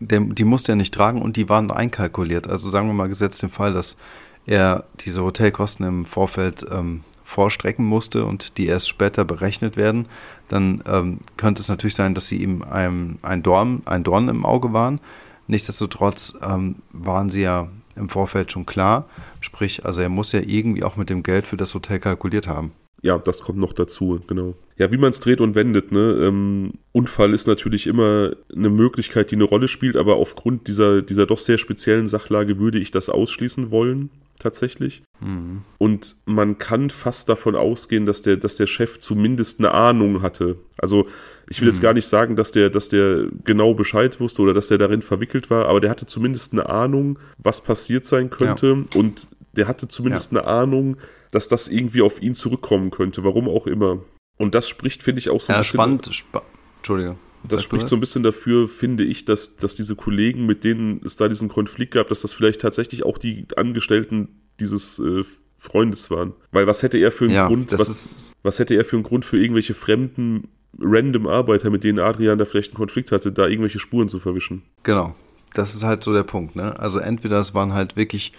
[0.00, 2.48] der, die musste er nicht tragen und die waren einkalkuliert.
[2.48, 3.96] Also sagen wir mal gesetzt den Fall, dass
[4.44, 10.08] er diese Hotelkosten im Vorfeld ähm, vorstrecken musste und die erst später berechnet werden,
[10.48, 14.46] dann ähm, könnte es natürlich sein, dass sie ihm ein, ein, Dorn, ein Dorn im
[14.46, 15.00] Auge waren.
[15.46, 17.68] Nichtsdestotrotz ähm, waren sie ja
[17.98, 19.08] im Vorfeld schon klar.
[19.40, 22.72] Sprich, also er muss ja irgendwie auch mit dem Geld für das Hotel kalkuliert haben.
[23.00, 24.54] Ja, das kommt noch dazu, genau.
[24.76, 26.18] Ja, wie man es dreht und wendet, ne?
[26.20, 31.26] Ähm, Unfall ist natürlich immer eine Möglichkeit, die eine Rolle spielt, aber aufgrund dieser, dieser
[31.26, 35.02] doch sehr speziellen Sachlage würde ich das ausschließen wollen tatsächlich.
[35.20, 35.62] Mhm.
[35.78, 40.56] Und man kann fast davon ausgehen, dass der, dass der Chef zumindest eine Ahnung hatte.
[40.78, 41.06] Also
[41.48, 41.74] ich will mhm.
[41.74, 45.02] jetzt gar nicht sagen, dass der, dass der genau Bescheid wusste oder dass der darin
[45.02, 48.66] verwickelt war, aber der hatte zumindest eine Ahnung, was passiert sein könnte.
[48.66, 48.98] Ja.
[48.98, 50.40] Und der hatte zumindest ja.
[50.40, 50.96] eine Ahnung,
[51.30, 54.00] dass das irgendwie auf ihn zurückkommen könnte, warum auch immer.
[54.36, 55.78] Und das spricht, finde ich, auch so ein ja, bisschen.
[55.78, 56.42] Spannend, spa
[56.78, 57.16] Entschuldige.
[57.44, 61.16] Das spricht so ein bisschen dafür, finde ich, dass, dass diese Kollegen, mit denen es
[61.16, 64.28] da diesen Konflikt gab, dass das vielleicht tatsächlich auch die Angestellten
[64.60, 65.22] dieses äh,
[65.56, 66.32] Freundes waren.
[66.52, 69.24] Weil was hätte er für einen ja, Grund, was, was hätte er für einen Grund
[69.24, 73.78] für irgendwelche fremden, random Arbeiter, mit denen Adrian da vielleicht einen Konflikt hatte, da irgendwelche
[73.78, 74.62] Spuren zu verwischen?
[74.82, 75.14] Genau.
[75.54, 76.78] Das ist halt so der Punkt, ne?
[76.78, 78.32] Also entweder es waren halt wirklich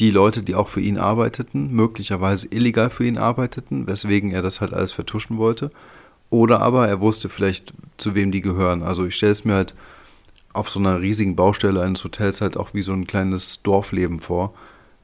[0.00, 4.60] die Leute, die auch für ihn arbeiteten, möglicherweise illegal für ihn arbeiteten, weswegen er das
[4.60, 5.70] halt alles vertuschen wollte.
[6.30, 8.82] Oder aber er wusste vielleicht, zu wem die gehören.
[8.82, 9.74] Also ich stelle es mir halt
[10.52, 14.54] auf so einer riesigen Baustelle eines Hotels halt auch wie so ein kleines Dorfleben vor.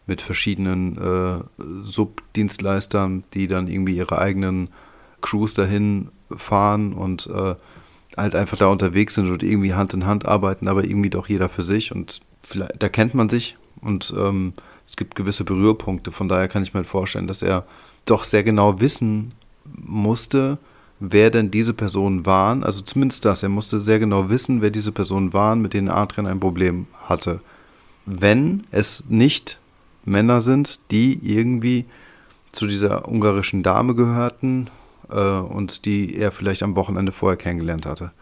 [0.06, 1.44] Mit verschiedenen äh,
[1.84, 4.68] Subdienstleistern, die dann irgendwie ihre eigenen
[5.20, 7.54] Crews dahin fahren und äh,
[8.16, 11.48] halt einfach da unterwegs sind und irgendwie Hand in Hand arbeiten, aber irgendwie doch jeder
[11.48, 11.92] für sich.
[11.92, 14.54] Und vielleicht, da kennt man sich und ähm,
[14.86, 16.12] es gibt gewisse Berührpunkte.
[16.12, 17.64] Von daher kann ich mir halt vorstellen, dass er
[18.04, 19.32] doch sehr genau wissen
[19.64, 20.58] musste,
[21.02, 22.62] wer denn diese Personen waren.
[22.62, 23.42] Also zumindest das.
[23.42, 27.40] Er musste sehr genau wissen, wer diese Personen waren, mit denen Adrian ein Problem hatte.
[28.06, 29.58] Wenn es nicht
[30.04, 31.86] Männer sind, die irgendwie
[32.52, 34.68] zu dieser ungarischen Dame gehörten
[35.10, 38.12] äh, und die er vielleicht am Wochenende vorher kennengelernt hatte.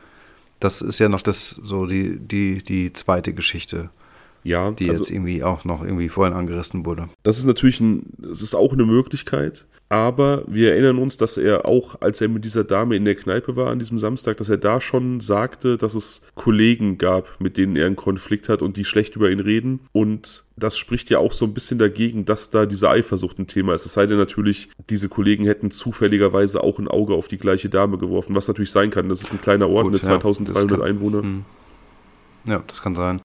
[0.59, 3.91] Das ist ja noch das so die, die, die zweite Geschichte
[4.43, 7.09] ja, die also, jetzt irgendwie auch noch irgendwie vorhin angerissen wurde.
[7.23, 9.67] Das ist natürlich ein, das ist auch eine Möglichkeit.
[9.93, 13.57] Aber wir erinnern uns, dass er auch, als er mit dieser Dame in der Kneipe
[13.57, 17.75] war an diesem Samstag, dass er da schon sagte, dass es Kollegen gab, mit denen
[17.75, 19.81] er einen Konflikt hat und die schlecht über ihn reden.
[19.91, 23.75] Und das spricht ja auch so ein bisschen dagegen, dass da diese Eifersucht ein Thema
[23.75, 23.85] ist.
[23.85, 27.99] Es sei denn natürlich, diese Kollegen hätten zufälligerweise auch ein Auge auf die gleiche Dame
[27.99, 29.09] geworfen, was natürlich sein kann.
[29.09, 31.23] Das ist ein kleiner Ort Gut, mit 2300 kann, Einwohnern.
[31.25, 31.45] Hm.
[32.45, 33.21] Ja, das kann sein.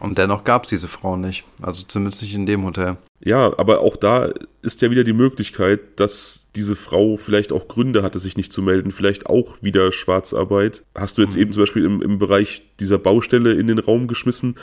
[0.00, 1.44] Und dennoch gab es diese Frau nicht.
[1.62, 2.96] Also zumindest nicht in dem Hotel.
[3.22, 4.32] Ja, aber auch da
[4.62, 8.62] ist ja wieder die Möglichkeit, dass diese Frau vielleicht auch Gründe hatte, sich nicht zu
[8.62, 8.92] melden.
[8.92, 10.84] Vielleicht auch wieder Schwarzarbeit.
[10.94, 11.42] Hast du jetzt mhm.
[11.42, 14.56] eben zum Beispiel im, im Bereich dieser Baustelle in den Raum geschmissen.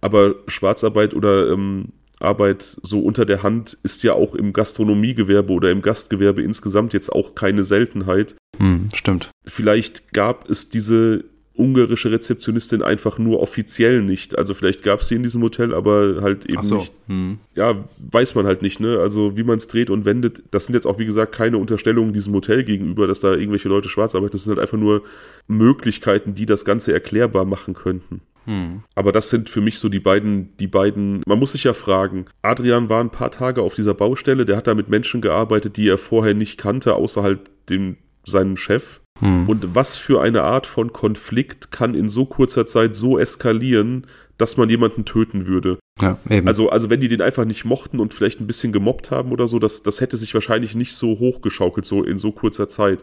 [0.00, 5.70] Aber Schwarzarbeit oder ähm, Arbeit so unter der Hand ist ja auch im Gastronomiegewerbe oder
[5.70, 8.36] im Gastgewerbe insgesamt jetzt auch keine Seltenheit.
[8.58, 9.30] Hm, stimmt.
[9.46, 11.24] Vielleicht gab es diese
[11.60, 14.38] ungarische Rezeptionistin einfach nur offiziell nicht.
[14.38, 16.78] Also vielleicht gab es sie in diesem Hotel, aber halt eben so.
[16.78, 16.92] nicht.
[17.06, 17.38] Hm.
[17.54, 18.98] Ja, weiß man halt nicht, ne?
[18.98, 22.12] Also wie man es dreht und wendet, das sind jetzt auch, wie gesagt, keine Unterstellungen
[22.12, 24.32] diesem Hotel gegenüber, dass da irgendwelche Leute schwarz arbeiten.
[24.32, 25.02] Das sind halt einfach nur
[25.46, 28.22] Möglichkeiten, die das Ganze erklärbar machen könnten.
[28.46, 28.82] Hm.
[28.94, 32.26] Aber das sind für mich so die beiden, die beiden, man muss sich ja fragen,
[32.42, 35.88] Adrian war ein paar Tage auf dieser Baustelle, der hat da mit Menschen gearbeitet, die
[35.88, 39.00] er vorher nicht kannte, außer halt dem, seinem Chef.
[39.20, 39.48] Hm.
[39.48, 44.06] Und was für eine Art von Konflikt kann in so kurzer Zeit so eskalieren,
[44.38, 45.78] dass man jemanden töten würde?
[46.00, 46.48] Ja, eben.
[46.48, 49.48] Also, also wenn die den einfach nicht mochten und vielleicht ein bisschen gemobbt haben oder
[49.48, 53.00] so, das, das hätte sich wahrscheinlich nicht so hochgeschaukelt, so in so kurzer Zeit.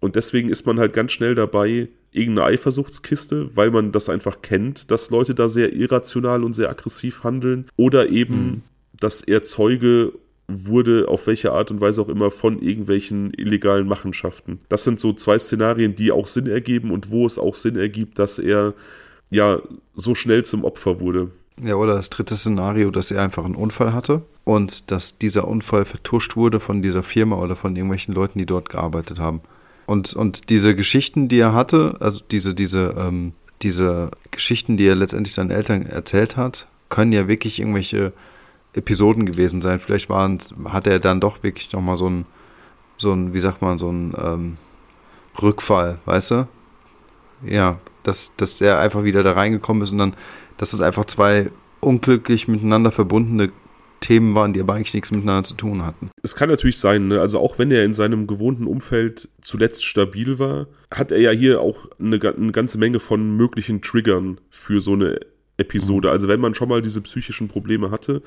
[0.00, 4.90] Und deswegen ist man halt ganz schnell dabei, irgendeine Eifersuchtskiste, weil man das einfach kennt,
[4.90, 7.66] dass Leute da sehr irrational und sehr aggressiv handeln.
[7.76, 8.62] Oder eben, hm.
[8.98, 10.12] dass er Zeuge
[10.48, 14.60] wurde auf welche Art und Weise auch immer von irgendwelchen illegalen Machenschaften.
[14.68, 18.18] Das sind so zwei Szenarien, die auch Sinn ergeben und wo es auch Sinn ergibt,
[18.18, 18.74] dass er
[19.30, 19.60] ja
[19.94, 21.30] so schnell zum Opfer wurde.
[21.62, 25.84] Ja, oder das dritte Szenario, dass er einfach einen Unfall hatte und dass dieser Unfall
[25.84, 29.40] vertuscht wurde von dieser Firma oder von irgendwelchen Leuten, die dort gearbeitet haben.
[29.86, 33.32] Und, und diese Geschichten, die er hatte, also diese, diese, ähm,
[33.62, 38.12] diese Geschichten, die er letztendlich seinen Eltern erzählt hat, können ja wirklich irgendwelche
[38.74, 39.80] Episoden gewesen sein.
[39.80, 42.26] Vielleicht waren, hat er dann doch wirklich nochmal so ein,
[42.96, 44.56] so ein, wie sagt man, so ein ähm,
[45.40, 46.48] Rückfall, weißt du?
[47.44, 50.16] Ja, dass, dass er einfach wieder da reingekommen ist und dann,
[50.56, 51.50] dass es einfach zwei
[51.80, 53.50] unglücklich miteinander verbundene
[54.00, 56.10] Themen waren, die aber eigentlich nichts miteinander zu tun hatten.
[56.22, 57.20] Es kann natürlich sein, ne?
[57.20, 61.60] also auch wenn er in seinem gewohnten Umfeld zuletzt stabil war, hat er ja hier
[61.60, 65.20] auch eine, eine ganze Menge von möglichen Triggern für so eine
[65.56, 66.08] Episode.
[66.08, 66.12] Mhm.
[66.12, 68.22] Also wenn man schon mal diese psychischen Probleme hatte,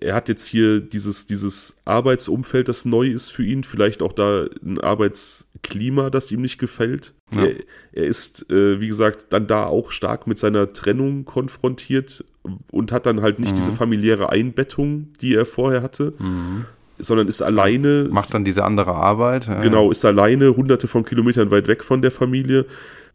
[0.00, 4.46] er hat jetzt hier dieses, dieses Arbeitsumfeld, das neu ist für ihn, vielleicht auch da
[4.64, 7.14] ein Arbeitsklima, das ihm nicht gefällt.
[7.34, 7.44] Ja.
[7.44, 7.54] Er,
[7.92, 12.24] er, ist, äh, wie gesagt, dann da auch stark mit seiner Trennung konfrontiert
[12.70, 13.56] und hat dann halt nicht mhm.
[13.56, 16.14] diese familiäre Einbettung, die er vorher hatte.
[16.18, 16.64] Mhm.
[16.98, 18.08] Sondern ist alleine.
[18.10, 19.48] Macht dann diese andere Arbeit.
[19.48, 22.64] Ja, genau, ist alleine hunderte von Kilometern weit weg von der Familie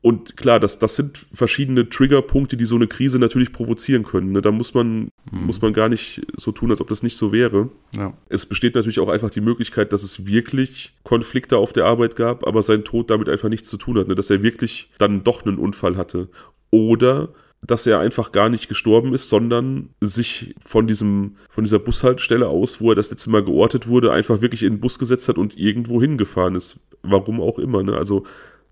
[0.03, 4.31] und klar, das, das sind verschiedene Triggerpunkte, die so eine Krise natürlich provozieren können.
[4.31, 4.41] Ne?
[4.41, 5.45] Da muss man, mhm.
[5.45, 7.69] muss man gar nicht so tun, als ob das nicht so wäre.
[7.95, 8.13] Ja.
[8.27, 12.47] Es besteht natürlich auch einfach die Möglichkeit, dass es wirklich Konflikte auf der Arbeit gab,
[12.47, 14.07] aber sein Tod damit einfach nichts zu tun hat.
[14.07, 14.15] Ne?
[14.15, 16.29] Dass er wirklich dann doch einen Unfall hatte.
[16.71, 17.29] Oder
[17.61, 22.81] dass er einfach gar nicht gestorben ist, sondern sich von diesem, von dieser Bushaltestelle aus,
[22.81, 25.55] wo er das letzte Mal geortet wurde, einfach wirklich in den Bus gesetzt hat und
[25.59, 26.79] irgendwo hingefahren ist.
[27.03, 27.95] Warum auch immer, ne?
[27.95, 28.25] Also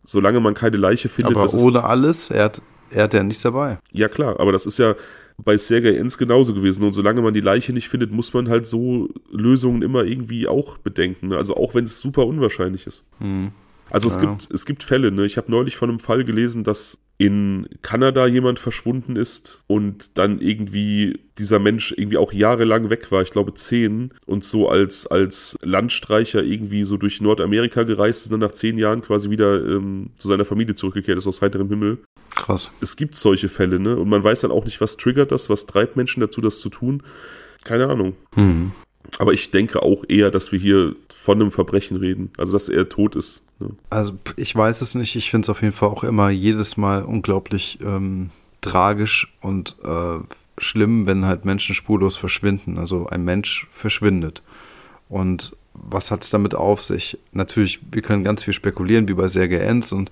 [0.04, 1.36] solange man keine Leiche findet.
[1.36, 3.80] Aber ohne alles, er hat, er hat ja nichts dabei.
[3.92, 4.96] Ja, klar, aber das ist ja
[5.44, 6.84] bei Sergei Enz genauso gewesen.
[6.84, 10.78] Und solange man die Leiche nicht findet, muss man halt so Lösungen immer irgendwie auch
[10.78, 11.30] bedenken.
[11.30, 11.38] Ne?
[11.38, 13.04] Also auch wenn es super unwahrscheinlich ist.
[13.20, 13.52] Hm.
[13.90, 15.26] Also es, gibt, es gibt Fälle, ne?
[15.26, 20.40] Ich habe neulich von einem Fall gelesen, dass in Kanada jemand verschwunden ist und dann
[20.40, 25.58] irgendwie dieser Mensch irgendwie auch jahrelang weg war, ich glaube zehn, und so als, als
[25.62, 30.12] Landstreicher irgendwie so durch Nordamerika gereist ist und dann nach zehn Jahren quasi wieder ähm,
[30.18, 32.00] zu seiner Familie zurückgekehrt ist aus heiterem Himmel.
[32.36, 32.72] Krass.
[32.80, 33.98] Es gibt solche Fälle, ne?
[33.98, 36.70] Und man weiß dann auch nicht, was triggert das, was treibt Menschen dazu, das zu
[36.70, 37.04] tun.
[37.66, 38.16] Keine Ahnung.
[38.38, 38.72] Mhm.
[39.18, 42.32] Aber ich denke auch eher, dass wir hier von einem Verbrechen reden.
[42.38, 43.44] Also, dass er tot ist.
[43.60, 43.72] Ne?
[43.90, 45.16] Also, ich weiß es nicht.
[45.16, 48.30] Ich finde es auf jeden Fall auch immer jedes Mal unglaublich ähm,
[48.62, 50.20] tragisch und äh,
[50.58, 52.78] schlimm, wenn halt Menschen spurlos verschwinden.
[52.78, 54.44] Also, ein Mensch verschwindet.
[55.08, 57.18] Und was hat es damit auf sich?
[57.32, 60.12] Natürlich, wir können ganz viel spekulieren, wie bei Sergei Enz und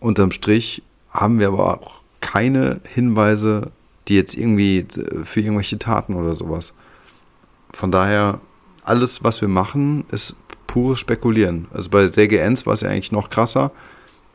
[0.00, 3.70] unterm Strich haben wir aber auch keine Hinweise,
[4.08, 4.86] die jetzt irgendwie
[5.24, 6.74] für irgendwelche Taten oder sowas.
[7.74, 8.40] Von daher,
[8.84, 11.66] alles, was wir machen, ist pures Spekulieren.
[11.72, 13.70] Also bei Enz war es ja eigentlich noch krasser,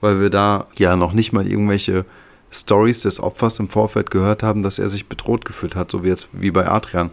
[0.02, 2.06] weil wir da ja noch nicht mal irgendwelche
[2.52, 6.08] Stories des Opfers im Vorfeld gehört haben, dass er sich bedroht gefühlt hat, so wie
[6.08, 7.12] jetzt wie bei Adrian.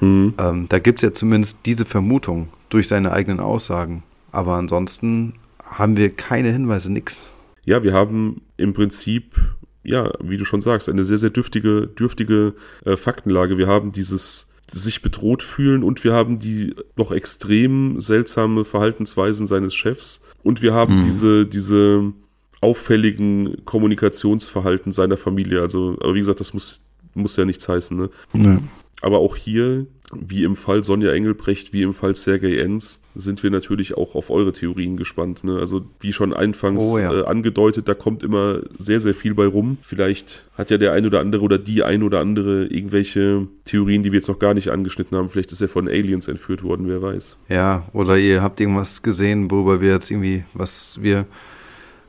[0.00, 0.34] Mhm.
[0.38, 4.02] Ähm, da gibt es ja zumindest diese Vermutung durch seine eigenen Aussagen.
[4.30, 7.26] Aber ansonsten haben wir keine Hinweise, nix.
[7.64, 9.36] Ja, wir haben im Prinzip,
[9.82, 12.54] ja, wie du schon sagst, eine sehr, sehr dürftige, dürftige
[12.84, 13.58] äh, Faktenlage.
[13.58, 19.74] Wir haben dieses sich bedroht fühlen und wir haben die noch extrem seltsame Verhaltensweisen seines
[19.74, 21.04] Chefs und wir haben mhm.
[21.04, 22.12] diese, diese
[22.60, 25.60] auffälligen Kommunikationsverhalten seiner Familie.
[25.60, 28.10] Also, aber wie gesagt, das muss, muss ja nichts heißen, ne?
[28.32, 28.58] Nee.
[29.00, 33.50] Aber auch hier, wie im Fall Sonja Engelbrecht, wie im Fall Sergei Enz, sind wir
[33.50, 35.44] natürlich auch auf eure Theorien gespannt.
[35.44, 35.58] Ne?
[35.58, 37.12] Also wie schon anfangs oh, ja.
[37.12, 39.76] äh, angedeutet, da kommt immer sehr, sehr viel bei rum.
[39.82, 44.12] Vielleicht hat ja der ein oder andere oder die ein oder andere irgendwelche Theorien, die
[44.12, 45.28] wir jetzt noch gar nicht angeschnitten haben.
[45.28, 47.36] Vielleicht ist er von Aliens entführt worden, wer weiß.
[47.48, 51.26] Ja, oder ihr habt irgendwas gesehen, worüber wir jetzt irgendwie, was wir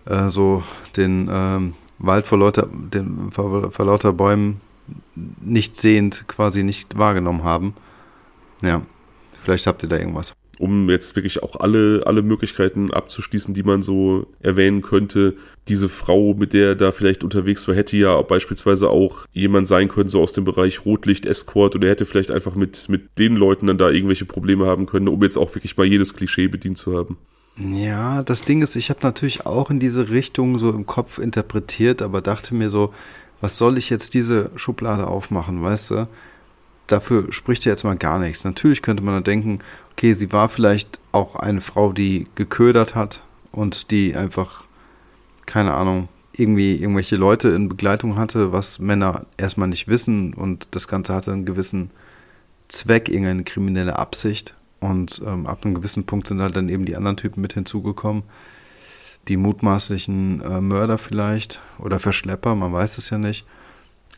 [0.05, 0.63] äh, so
[0.95, 4.61] den ähm, Wald vor lauter, den, vor, vor lauter Bäumen
[5.41, 7.73] nicht sehend quasi nicht wahrgenommen haben.
[8.61, 8.81] Ja,
[9.43, 10.33] vielleicht habt ihr da irgendwas.
[10.59, 15.37] Um jetzt wirklich auch alle, alle Möglichkeiten abzuschließen, die man so erwähnen könnte.
[15.69, 19.87] Diese Frau, mit der er da vielleicht unterwegs war, hätte ja beispielsweise auch jemand sein
[19.87, 23.67] können, so aus dem Bereich Rotlicht-Escort oder er hätte vielleicht einfach mit, mit den Leuten
[23.67, 26.97] dann da irgendwelche Probleme haben können, um jetzt auch wirklich mal jedes Klischee bedient zu
[26.97, 27.17] haben.
[27.57, 32.01] Ja, das Ding ist, ich habe natürlich auch in diese Richtung so im Kopf interpretiert,
[32.01, 32.93] aber dachte mir so,
[33.41, 36.07] was soll ich jetzt diese Schublade aufmachen, weißt du?
[36.91, 38.43] Dafür spricht ja jetzt mal gar nichts.
[38.43, 39.59] Natürlich könnte man dann denken,
[39.91, 43.21] okay, sie war vielleicht auch eine Frau, die geködert hat
[43.51, 44.65] und die einfach,
[45.45, 50.87] keine Ahnung, irgendwie irgendwelche Leute in Begleitung hatte, was Männer erstmal nicht wissen und das
[50.87, 51.91] Ganze hatte einen gewissen
[52.69, 54.55] Zweck, irgendeine kriminelle Absicht.
[54.79, 58.23] Und ähm, ab einem gewissen Punkt sind halt dann eben die anderen Typen mit hinzugekommen
[59.29, 63.45] die mutmaßlichen äh, Mörder vielleicht oder Verschlepper, man weiß es ja nicht.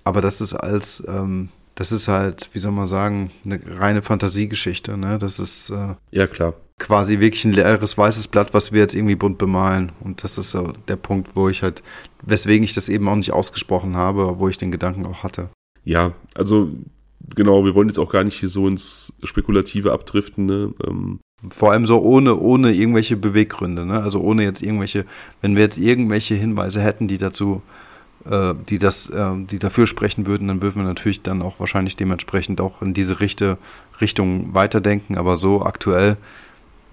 [0.03, 4.97] Aber das ist als, ähm, das ist halt, wie soll man sagen, eine reine Fantasiegeschichte,
[4.97, 5.17] ne?
[5.17, 6.53] Das ist äh, ja klar.
[6.79, 9.91] Quasi wirklich ein leeres weißes Blatt, was wir jetzt irgendwie bunt bemalen.
[9.99, 11.83] Und das ist so der Punkt, wo ich halt,
[12.23, 15.49] weswegen ich das eben auch nicht ausgesprochen habe, wo ich den Gedanken auch hatte.
[15.83, 16.71] Ja, also
[17.35, 20.45] genau, wir wollen jetzt auch gar nicht hier so ins Spekulative abdriften.
[20.47, 20.73] Ne?
[20.87, 21.19] Ähm,
[21.49, 24.01] vor allem so ohne, ohne irgendwelche Beweggründe, ne?
[24.01, 25.05] Also ohne jetzt irgendwelche,
[25.41, 27.61] wenn wir jetzt irgendwelche Hinweise hätten, die dazu,
[28.25, 32.61] die das, äh, die dafür sprechen würden, dann würden wir natürlich dann auch wahrscheinlich dementsprechend
[32.61, 33.57] auch in diese Richte,
[33.99, 35.17] Richtung weiterdenken.
[35.17, 36.17] Aber so aktuell,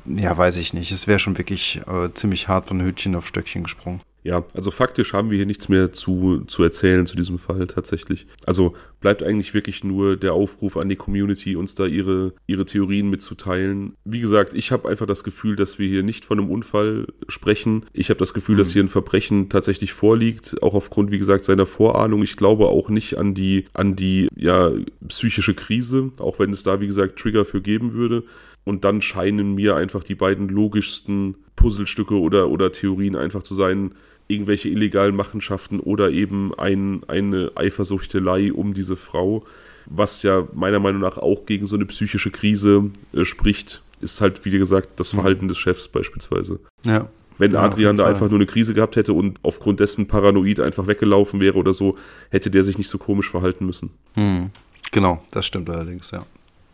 [0.07, 0.91] ja, weiß ich nicht.
[0.91, 4.01] Es wäre schon wirklich äh, ziemlich hart von Hütchen auf Stöckchen gesprungen.
[4.25, 8.27] Ja, also faktisch haben wir hier nichts mehr zu, zu erzählen zu diesem Fall tatsächlich.
[8.45, 13.11] Also bleibt eigentlich wirklich nur der Aufruf an die Community, uns da ihre, ihre Theorien
[13.11, 13.95] mitzuteilen.
[14.05, 17.87] Wie gesagt, ich habe einfach das Gefühl, dass wir hier nicht von einem Unfall sprechen.
[17.93, 18.59] Ich habe das Gefühl, mhm.
[18.59, 22.23] dass hier ein Verbrechen tatsächlich vorliegt, auch aufgrund, wie gesagt, seiner Vorahnung.
[22.23, 24.73] Ich glaube auch nicht an die, an die, ja,
[25.07, 28.25] psychische Krise, auch wenn es da, wie gesagt, Trigger für geben würde.
[28.69, 33.93] Und dann scheinen mir einfach die beiden logischsten Puzzlestücke oder, oder Theorien einfach zu sein,
[34.27, 39.43] irgendwelche illegalen Machenschaften oder eben ein, eine Eifersuchtelei um diese Frau,
[39.87, 44.45] was ja meiner Meinung nach auch gegen so eine psychische Krise äh, spricht, ist halt,
[44.45, 46.61] wie gesagt, das Verhalten des Chefs beispielsweise.
[46.85, 47.09] Ja.
[47.39, 50.89] Wenn ja, Adrian da einfach nur eine Krise gehabt hätte und aufgrund dessen paranoid einfach
[50.89, 51.97] weggelaufen wäre oder so,
[52.29, 53.93] hätte der sich nicht so komisch verhalten müssen.
[54.13, 54.51] Hm.
[54.93, 56.27] Genau, das stimmt allerdings, ja.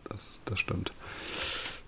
[0.09, 0.91] Das, das stimmt.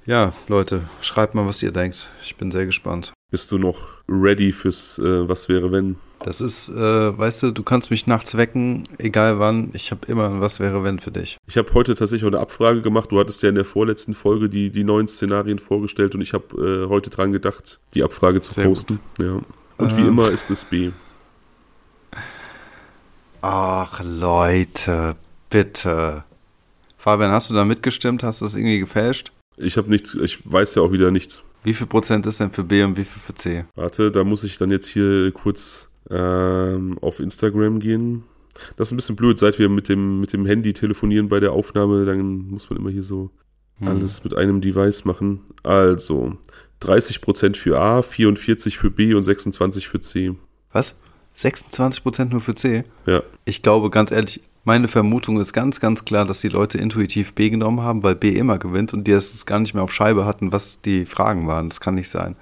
[0.07, 2.09] Ja, Leute, schreibt mal, was ihr denkt.
[2.23, 3.11] Ich bin sehr gespannt.
[3.29, 5.97] Bist du noch ready fürs äh, Was wäre wenn?
[6.23, 9.69] Das ist, äh, weißt du, du kannst mich nachts wecken, egal wann.
[9.73, 11.35] Ich habe immer ein Was wäre wenn für dich.
[11.45, 13.11] Ich habe heute tatsächlich auch eine Abfrage gemacht.
[13.11, 16.85] Du hattest ja in der vorletzten Folge die, die neuen Szenarien vorgestellt und ich habe
[16.85, 19.01] äh, heute dran gedacht, die Abfrage zu Sehr posten.
[19.19, 19.41] Ja.
[19.77, 19.97] Und ähm.
[19.97, 20.91] wie immer ist es B.
[23.41, 25.17] Ach, Leute,
[25.49, 26.23] bitte.
[26.97, 28.23] Fabian, hast du da mitgestimmt?
[28.23, 29.33] Hast du das irgendwie gefälscht?
[29.57, 31.43] Ich habe nichts, ich weiß ja auch wieder nichts.
[31.63, 33.65] Wie viel Prozent ist denn für B und wie viel für C?
[33.75, 38.23] Warte, da muss ich dann jetzt hier kurz ähm, auf Instagram gehen.
[38.75, 41.51] Das ist ein bisschen blöd, seit wir mit dem, mit dem Handy telefonieren bei der
[41.51, 43.31] Aufnahme, dann muss man immer hier so
[43.79, 43.87] hm.
[43.87, 45.41] alles mit einem Device machen.
[45.63, 46.37] Also,
[46.81, 50.35] 30% für A, 44 für B und 26 für C.
[50.71, 50.95] Was?
[51.35, 52.83] 26% nur für C?
[53.05, 53.21] Ja.
[53.45, 57.49] Ich glaube, ganz ehrlich, Meine Vermutung ist ganz, ganz klar, dass die Leute intuitiv B
[57.49, 60.51] genommen haben, weil B immer gewinnt und die es gar nicht mehr auf Scheibe hatten,
[60.51, 61.69] was die Fragen waren.
[61.69, 62.35] Das kann nicht sein.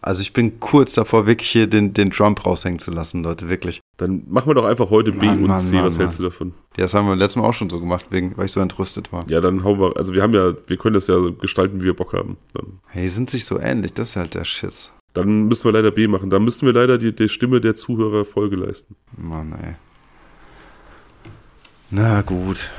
[0.00, 3.82] Also ich bin kurz davor, wirklich hier den, den Trump raushängen zu lassen, Leute, wirklich.
[3.98, 5.74] Dann machen wir doch einfach heute B Mann, und Mann, C.
[5.74, 6.54] Mann, Was hältst du davon?
[6.78, 9.12] Ja, das haben wir letztes Mal auch schon so gemacht, wegen, weil ich so entrüstet
[9.12, 9.26] war.
[9.28, 11.94] Ja, dann hauen wir, also wir haben ja, wir können das ja gestalten, wie wir
[11.94, 12.38] Bock haben.
[12.54, 14.92] Dann, Hey, sind sich so ähnlich, das ist halt der Schiss.
[15.12, 16.30] dann müssen wir leider B machen.
[16.30, 18.96] Dann müssen wir leider die, die Stimme der Zuhörer Folge leisten.
[19.18, 19.74] Mann, ey.
[21.90, 22.70] Na gut.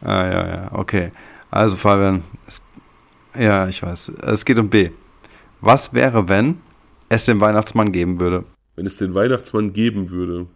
[0.00, 1.12] Ah, ja, ja, okay.
[1.50, 2.62] Also, Fabian, es,
[3.38, 4.12] ja, ich weiß.
[4.22, 4.90] Es geht um B.
[5.60, 6.58] Was wäre, wenn
[7.08, 8.44] es den Weihnachtsmann geben würde?
[8.74, 10.46] Wenn es den Weihnachtsmann geben würde.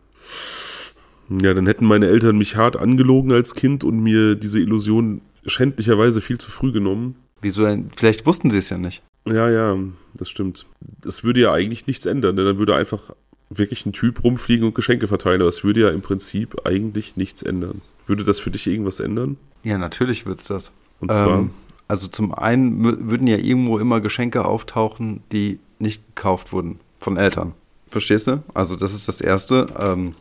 [1.28, 6.20] Ja, dann hätten meine Eltern mich hart angelogen als Kind und mir diese Illusion schändlicherweise
[6.20, 7.16] viel zu früh genommen.
[7.40, 7.90] Wieso denn?
[7.94, 9.02] Vielleicht wussten sie es ja nicht.
[9.26, 9.76] Ja, ja,
[10.14, 10.66] das stimmt.
[11.00, 13.14] Das würde ja eigentlich nichts ändern, denn dann würde einfach
[13.50, 15.40] wirklich ein Typ rumfliegen und Geschenke verteilen.
[15.40, 17.82] Aber es würde ja im Prinzip eigentlich nichts ändern.
[18.06, 19.36] Würde das für dich irgendwas ändern?
[19.62, 20.72] Ja, natürlich wird's das.
[21.00, 21.50] Und zwar, Ähm,
[21.88, 27.52] also zum einen würden ja irgendwo immer Geschenke auftauchen, die nicht gekauft wurden von Eltern.
[27.88, 28.42] Verstehst du?
[28.54, 29.66] Also das ist das Erste.
[29.78, 30.14] Ähm,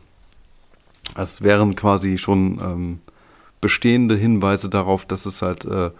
[1.16, 2.98] es wären quasi schon ähm,
[3.60, 5.90] bestehende Hinweise darauf, dass es halt äh,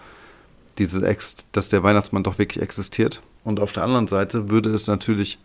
[0.78, 3.22] diese Ex dass der Weihnachtsmann doch wirklich existiert.
[3.44, 5.38] Und auf der anderen Seite würde es natürlich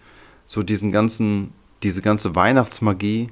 [0.48, 1.54] so diesen ganzen,
[1.84, 3.30] diese ganze Weihnachtsmagie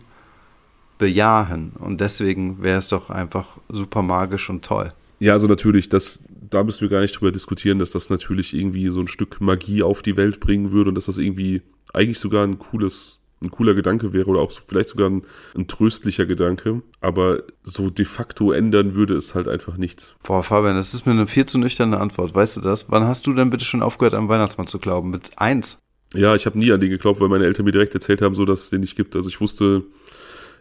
[0.97, 1.73] bejahen.
[1.79, 4.93] Und deswegen wäre es doch einfach super magisch und toll.
[5.19, 8.89] ja, also natürlich, das, da müssen wir gar nicht drüber diskutieren, dass das natürlich irgendwie
[8.89, 11.61] so ein Stück Magie auf die Welt bringen würde und dass das irgendwie
[11.93, 15.23] eigentlich sogar ein cooles, ein cooler Gedanke wäre oder auch vielleicht sogar ein,
[15.55, 16.81] ein tröstlicher Gedanke.
[17.01, 20.15] Aber so de facto ändern würde es halt einfach nichts.
[20.23, 22.33] Boah, Fabian, das ist mir eine viel zu nüchterne Antwort.
[22.35, 22.89] Weißt du das?
[22.89, 25.09] Wann hast du denn bitte schon aufgehört, am Weihnachtsmann zu glauben?
[25.09, 25.79] Mit eins?
[26.13, 28.45] Ja, ich habe nie an den geglaubt, weil meine Eltern mir direkt erzählt haben, so
[28.45, 29.15] dass es den nicht gibt.
[29.15, 29.83] Also ich wusste,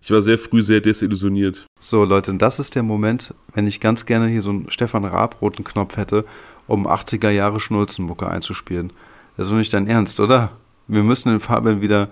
[0.01, 1.67] ich war sehr früh sehr desillusioniert.
[1.79, 5.65] So, Leute, das ist der Moment, wenn ich ganz gerne hier so einen Stefan Raab-roten
[5.65, 6.25] Knopf hätte,
[6.67, 8.93] um 80er Jahre Schnulzenmucke einzuspielen.
[9.37, 10.53] Das ist doch nicht dein Ernst, oder?
[10.89, 12.09] Wir müssen den Fabian wieder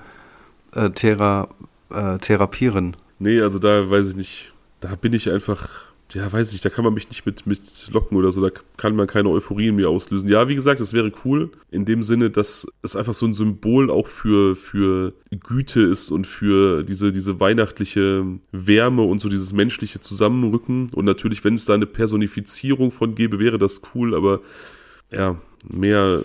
[0.75, 1.49] äh, thera
[1.91, 2.97] äh, therapieren.
[3.19, 5.69] Nee, also da weiß ich nicht, da bin ich einfach,
[6.13, 8.51] ja, weiß ich nicht, da kann man mich nicht mit, mit locken oder so, da
[8.77, 10.29] kann man keine Euphorie in mir auslösen.
[10.29, 13.91] Ja, wie gesagt, das wäre cool, in dem Sinne, dass es einfach so ein Symbol
[13.91, 20.01] auch für, für Güte ist und für diese, diese weihnachtliche Wärme und so dieses menschliche
[20.01, 20.91] Zusammenrücken.
[20.93, 24.41] Und natürlich, wenn es da eine Personifizierung von gäbe, wäre das cool, aber
[25.11, 25.37] ja,
[25.69, 26.23] mehr,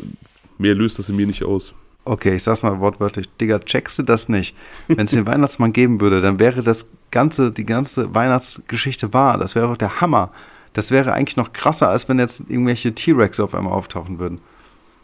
[0.57, 1.73] mehr löst das in mir nicht aus.
[2.07, 3.27] Okay, ich sag's mal wortwörtlich.
[3.41, 4.55] Digga, checkst du das nicht?
[4.87, 9.37] Wenn es den Weihnachtsmann geben würde, dann wäre das ganze, die ganze Weihnachtsgeschichte wahr.
[9.37, 10.31] Das wäre doch der Hammer.
[10.73, 14.39] Das wäre eigentlich noch krasser, als wenn jetzt irgendwelche T-Rex auf einmal auftauchen würden.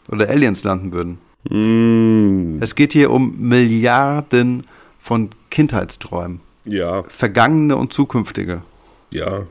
[0.09, 1.19] Oder Aliens landen würden.
[1.49, 4.67] Mm, Es geht hier um Milliarden
[4.99, 6.41] von Kindheitsträumen.
[6.65, 8.61] ja, Vergangene und zukünftige.
[9.09, 9.43] ja.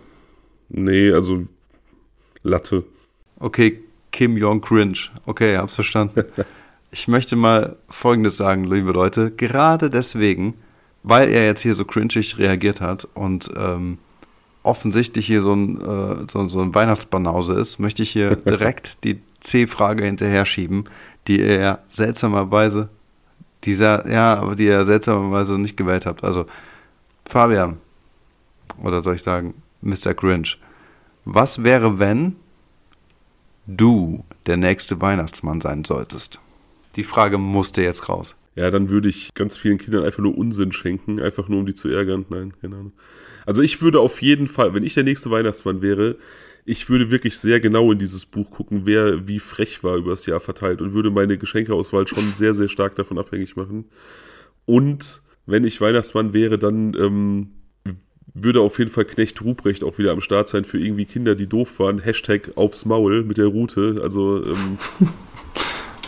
[0.73, 1.47] Nee, also
[2.45, 2.85] Latte.
[3.41, 3.81] Okay,
[4.13, 4.99] Kim Jong Cringe.
[5.27, 6.25] Okay, hab's verstanden.
[6.93, 9.31] Ich möchte mal Folgendes sagen, liebe Leute.
[9.31, 10.55] Gerade deswegen,
[11.03, 13.99] weil er jetzt hier so cringig reagiert hat und ähm,
[14.63, 19.21] offensichtlich hier so ein, äh, so, so ein Weihnachtsbanause ist, möchte ich hier direkt die
[19.41, 20.85] C-Frage hinterher schieben,
[21.29, 22.89] die er seltsamerweise,
[23.65, 26.25] dieser, ja, aber die er seltsamerweise nicht gewählt hat.
[26.25, 26.47] Also,
[27.27, 27.79] Fabian,
[28.83, 30.15] oder soll ich sagen, Mr.
[30.15, 30.49] Cringe,
[31.25, 32.37] was wäre, wenn
[33.67, 36.41] du der nächste Weihnachtsmann sein solltest?
[36.97, 38.35] Die Frage musste jetzt raus.
[38.57, 41.75] Ja, dann würde ich ganz vielen Kindern einfach nur Unsinn schenken, einfach nur um die
[41.75, 42.27] zu ärgern.
[42.29, 42.93] Nein, keine Ahnung.
[43.47, 46.17] Also ich würde auf jeden Fall, wenn ich der nächste Weihnachtsmann wäre,
[46.65, 50.41] ich würde wirklich sehr genau in dieses Buch gucken, wer wie frech war übers Jahr
[50.41, 53.87] verteilt und würde meine Geschenkeauswahl schon sehr, sehr stark davon abhängig machen.
[54.67, 57.49] Und wenn ich Weihnachtsmann wäre, dann ähm,
[58.35, 61.49] würde auf jeden Fall Knecht Ruprecht auch wieder am Start sein für irgendwie Kinder, die
[61.49, 61.99] doof waren.
[61.99, 64.01] Hashtag aufs Maul mit der Route.
[64.03, 64.79] Also ähm,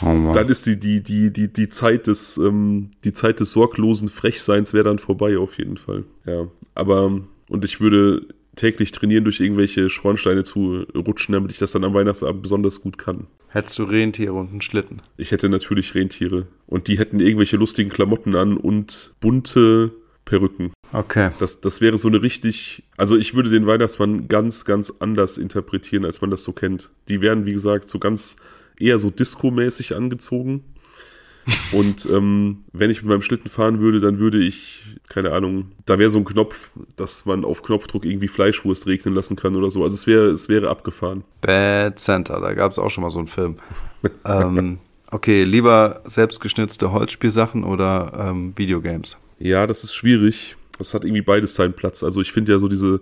[0.05, 4.09] Oh dann ist die, die, die, die, die Zeit des, ähm, die Zeit des sorglosen
[4.09, 6.05] Frechseins wäre dann vorbei auf jeden Fall.
[6.26, 6.48] Ja.
[6.74, 8.26] Aber, und ich würde
[8.57, 12.98] täglich trainieren, durch irgendwelche Schornsteine zu rutschen, damit ich das dann am Weihnachtsabend besonders gut
[12.98, 13.26] kann.
[13.48, 15.03] Hättest du Rentiere und einen Schlitten?
[15.16, 16.46] Ich hätte natürlich Rentiere.
[16.66, 19.92] Und die hätten irgendwelche lustigen Klamotten an und bunte
[20.24, 20.72] Perücken.
[20.92, 21.30] Okay.
[21.38, 22.82] Das, das wäre so eine richtig.
[22.96, 26.90] Also ich würde den Weihnachtsmann ganz, ganz anders interpretieren, als man das so kennt.
[27.09, 28.36] Die wären, wie gesagt, so ganz
[28.83, 30.64] eher so Disco-mäßig angezogen.
[31.72, 35.99] Und ähm, wenn ich mit meinem Schlitten fahren würde, dann würde ich, keine Ahnung, da
[35.99, 39.83] wäre so ein Knopf, dass man auf Knopfdruck irgendwie Fleischwurst regnen lassen kann oder so.
[39.83, 41.24] Also es wäre, es wäre abgefahren.
[41.41, 43.57] Bad Center, da gab es auch schon mal so einen Film.
[44.24, 44.78] ähm,
[45.11, 49.18] okay, lieber selbstgeschnitzte Holzspielsachen oder ähm, Videogames?
[49.41, 50.57] Ja, das ist schwierig.
[50.78, 52.05] Das hat irgendwie beides seinen Platz.
[52.05, 53.01] Also ich finde ja so diese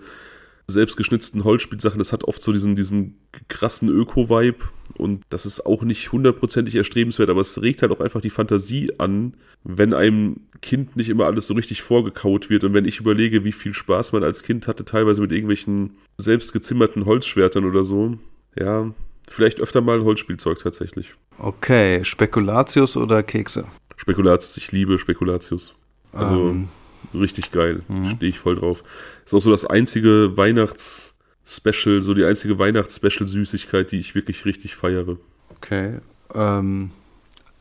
[0.70, 3.18] selbstgeschnitzten Holzspielsachen, das hat oft so diesen, diesen
[3.48, 4.64] krassen Öko-Vibe
[4.94, 8.92] und das ist auch nicht hundertprozentig erstrebenswert, aber es regt halt auch einfach die Fantasie
[8.98, 13.44] an, wenn einem Kind nicht immer alles so richtig vorgekaut wird und wenn ich überlege,
[13.44, 18.18] wie viel Spaß man als Kind hatte, teilweise mit irgendwelchen selbstgezimmerten Holzschwertern oder so,
[18.58, 18.92] ja,
[19.28, 21.14] vielleicht öfter mal Holzspielzeug tatsächlich.
[21.38, 23.66] Okay, Spekulatius oder Kekse?
[23.96, 25.74] Spekulatius, ich liebe Spekulatius.
[26.12, 26.68] Also ähm,
[27.14, 28.16] richtig geil, mhm.
[28.16, 28.82] stehe ich voll drauf.
[29.24, 35.16] Ist auch so das einzige Weihnachts-Special, so die einzige Weihnachts-Special-Süßigkeit, die ich wirklich richtig feiere.
[35.50, 35.98] Okay,
[36.34, 36.90] ähm,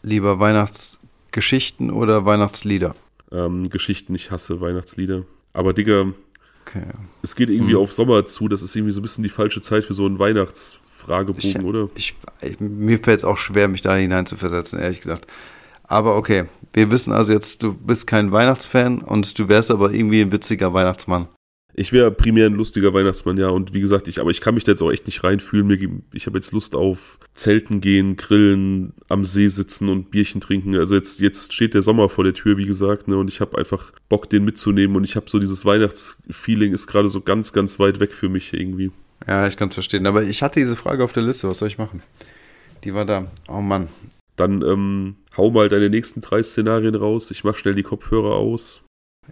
[0.03, 2.95] lieber Weihnachtsgeschichten oder Weihnachtslieder?
[3.31, 5.23] Ähm, Geschichten, ich hasse Weihnachtslieder.
[5.53, 6.13] Aber Digga,
[6.65, 6.85] okay.
[7.21, 7.79] es geht irgendwie mhm.
[7.79, 10.19] auf Sommer zu, das ist irgendwie so ein bisschen die falsche Zeit für so einen
[10.19, 11.87] Weihnachtsfragebogen, ich, oder?
[11.95, 15.27] Ich, ich, mir fällt es auch schwer, mich da hinein zu versetzen, ehrlich gesagt.
[15.83, 20.21] Aber okay, wir wissen also jetzt, du bist kein Weihnachtsfan und du wärst aber irgendwie
[20.21, 21.27] ein witziger Weihnachtsmann.
[21.79, 23.47] Ich wäre primär ein lustiger Weihnachtsmann, ja.
[23.47, 26.03] Und wie gesagt, ich, aber ich kann mich da jetzt auch echt nicht reinfühlen.
[26.13, 30.75] ich habe jetzt Lust auf Zelten gehen, grillen, am See sitzen und Bierchen trinken.
[30.75, 33.17] Also jetzt, jetzt steht der Sommer vor der Tür, wie gesagt, ne?
[33.17, 34.97] Und ich habe einfach Bock, den mitzunehmen.
[34.97, 38.51] Und ich habe so dieses Weihnachtsfeeling ist gerade so ganz, ganz weit weg für mich
[38.51, 38.91] irgendwie.
[39.25, 40.05] Ja, ich kann es verstehen.
[40.05, 41.47] Aber ich hatte diese Frage auf der Liste.
[41.47, 42.01] Was soll ich machen?
[42.83, 43.31] Die war da.
[43.47, 43.87] Oh Mann.
[44.39, 47.29] Dann ähm, hau mal deine nächsten drei Szenarien raus.
[47.29, 48.81] Ich mach schnell die Kopfhörer aus.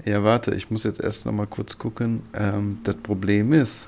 [0.04, 2.24] Ja, warte, ich muss jetzt erst noch mal kurz gucken.
[2.34, 3.88] Ähm, das Problem ist,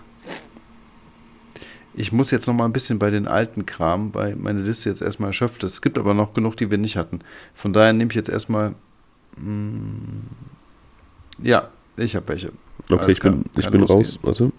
[1.94, 5.02] ich muss jetzt noch mal ein bisschen bei den alten Kram, weil meine Liste jetzt
[5.02, 5.74] erstmal erschöpft ist.
[5.74, 7.20] Es gibt aber noch genug, die wir nicht hatten.
[7.54, 8.76] Von daher nehme ich jetzt erstmal.
[9.36, 10.22] Mm,
[11.44, 12.54] ja, ich habe welche.
[12.90, 14.20] Okay, Alles ich bin, ich bin raus.
[14.22, 14.54] Warte.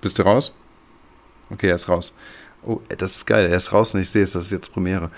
[0.00, 0.52] Bist du raus?
[1.50, 2.14] Okay, er ist raus.
[2.66, 3.48] Oh, das ist geil.
[3.48, 4.32] Er ist raus und ich sehe es.
[4.32, 5.10] Das ist jetzt Premiere.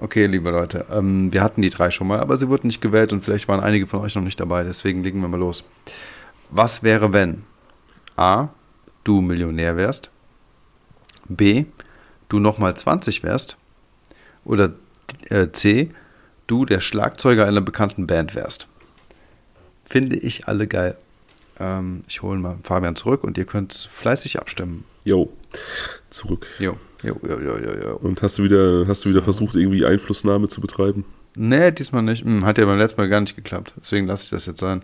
[0.00, 0.86] Okay, liebe Leute.
[0.90, 3.60] Ähm, wir hatten die drei schon mal, aber sie wurden nicht gewählt und vielleicht waren
[3.60, 4.64] einige von euch noch nicht dabei.
[4.64, 5.64] Deswegen legen wir mal los.
[6.50, 7.44] Was wäre, wenn
[8.16, 8.48] A.
[9.04, 10.10] Du Millionär wärst?
[11.28, 11.66] B.
[12.28, 13.56] Du nochmal 20 wärst?
[14.44, 14.72] Oder
[15.28, 15.90] äh, C.
[16.46, 18.68] Du der Schlagzeuger einer bekannten Band wärst?
[19.84, 20.96] Finde ich alle geil.
[21.58, 24.84] Ähm, ich hole mal Fabian zurück und ihr könnt fleißig abstimmen.
[25.04, 25.32] Jo,
[26.10, 26.46] zurück.
[26.58, 26.76] Jo.
[27.02, 27.96] Jo, jo, jo, jo, jo.
[27.96, 31.04] Und hast du wieder, hast du wieder versucht, irgendwie Einflussnahme zu betreiben?
[31.34, 32.24] Nee, diesmal nicht.
[32.24, 33.74] Hm, hat ja beim letzten Mal gar nicht geklappt.
[33.78, 34.82] Deswegen lasse ich das jetzt sein.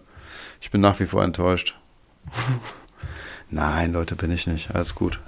[0.60, 1.74] Ich bin nach wie vor enttäuscht.
[3.50, 4.74] Nein, Leute, bin ich nicht.
[4.74, 5.20] Alles gut.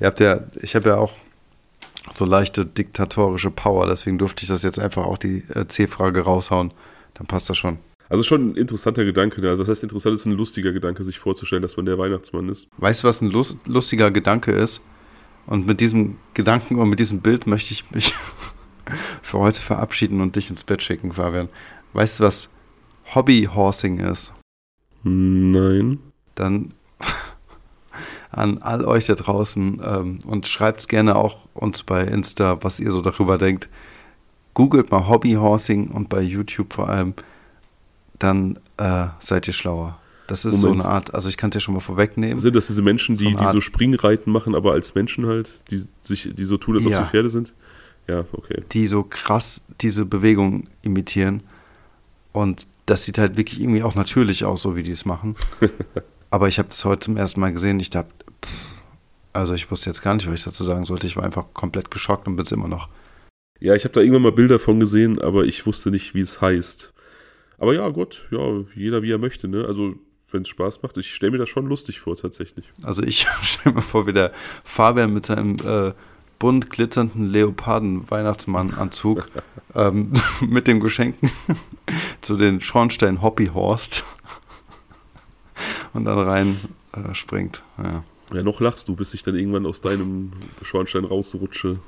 [0.00, 1.14] Ihr habt ja, ich habe ja auch
[2.14, 6.72] so leichte diktatorische Power, deswegen durfte ich das jetzt einfach auch die äh, C-Frage raushauen.
[7.14, 7.78] Dann passt das schon.
[8.08, 9.40] Also schon ein interessanter Gedanke.
[9.40, 9.48] Ne?
[9.48, 12.68] Also das heißt, interessant ist ein lustiger Gedanke, sich vorzustellen, dass man der Weihnachtsmann ist.
[12.78, 14.80] Weißt du, was ein lustiger Gedanke ist?
[15.46, 18.14] Und mit diesem Gedanken und mit diesem Bild möchte ich mich
[19.22, 21.48] für heute verabschieden und dich ins Bett schicken, Fabian.
[21.92, 22.48] Weißt du, was
[23.14, 24.32] Hobbyhorsing ist?
[25.02, 25.98] Nein.
[26.34, 26.74] Dann
[28.30, 32.80] an all euch da draußen ähm, und schreibt es gerne auch uns bei Insta, was
[32.80, 33.68] ihr so darüber denkt.
[34.54, 37.14] Googelt mal Hobbyhorsing und bei YouTube vor allem,
[38.18, 39.98] dann äh, seid ihr schlauer.
[40.26, 40.82] Das ist Moment.
[40.82, 42.40] so eine Art, also ich kann es ja schon mal vorwegnehmen.
[42.40, 45.84] Sind das diese Menschen, die so, die so Springreiten machen, aber als Menschen halt, die
[46.02, 47.04] sich, die so tun, als ob ja.
[47.04, 47.54] sie Pferde sind?
[48.08, 48.64] Ja, okay.
[48.72, 51.42] Die so krass diese Bewegung imitieren.
[52.32, 55.36] Und das sieht halt wirklich irgendwie auch natürlich aus, so wie die es machen.
[56.30, 57.80] aber ich habe das heute zum ersten Mal gesehen.
[57.80, 58.10] Ich dachte,
[59.32, 61.06] also ich wusste jetzt gar nicht, was ich dazu sagen sollte.
[61.06, 62.88] Ich war einfach komplett geschockt und bin es immer noch.
[63.58, 66.40] Ja, ich habe da irgendwann mal Bilder von gesehen, aber ich wusste nicht, wie es
[66.40, 66.92] heißt.
[67.58, 69.64] Aber ja, Gott, ja, jeder wie er möchte, ne?
[69.64, 69.94] Also
[70.30, 70.96] wenn es Spaß macht.
[70.96, 72.72] Ich stelle mir das schon lustig vor, tatsächlich.
[72.82, 74.32] Also ich stelle mir vor, wie der
[74.64, 75.92] Fabian mit seinem äh,
[76.38, 79.28] bunt glitzernden Leoparden-Weihnachtsmann-Anzug
[79.74, 81.30] ähm, mit dem Geschenken
[82.20, 84.04] zu den Schornstein Hoppy Horst
[85.94, 86.60] und dann rein
[86.92, 87.62] äh, springt.
[87.78, 88.04] Ja.
[88.34, 91.78] Ja, noch lachst du, bis ich dann irgendwann aus deinem Schornstein rausrutsche.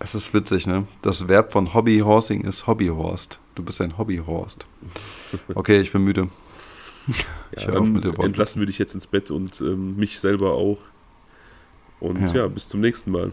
[0.00, 0.88] Es ist witzig, ne?
[1.00, 3.38] Das Verb von Hobbyhorsing ist Hobbyhorst.
[3.54, 4.66] Du bist ein Hobbyhorst.
[5.54, 6.28] Okay, ich bin müde.
[7.56, 10.78] Ja, dann entlassen wir dich jetzt ins Bett und ähm, mich selber auch.
[12.00, 12.34] Und ja.
[12.34, 13.32] ja, bis zum nächsten Mal.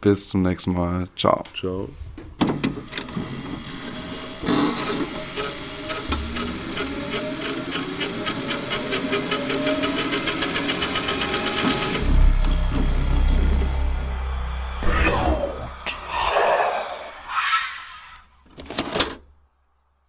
[0.00, 1.08] Bis zum nächsten Mal.
[1.16, 1.44] Ciao.
[1.54, 1.88] Ciao.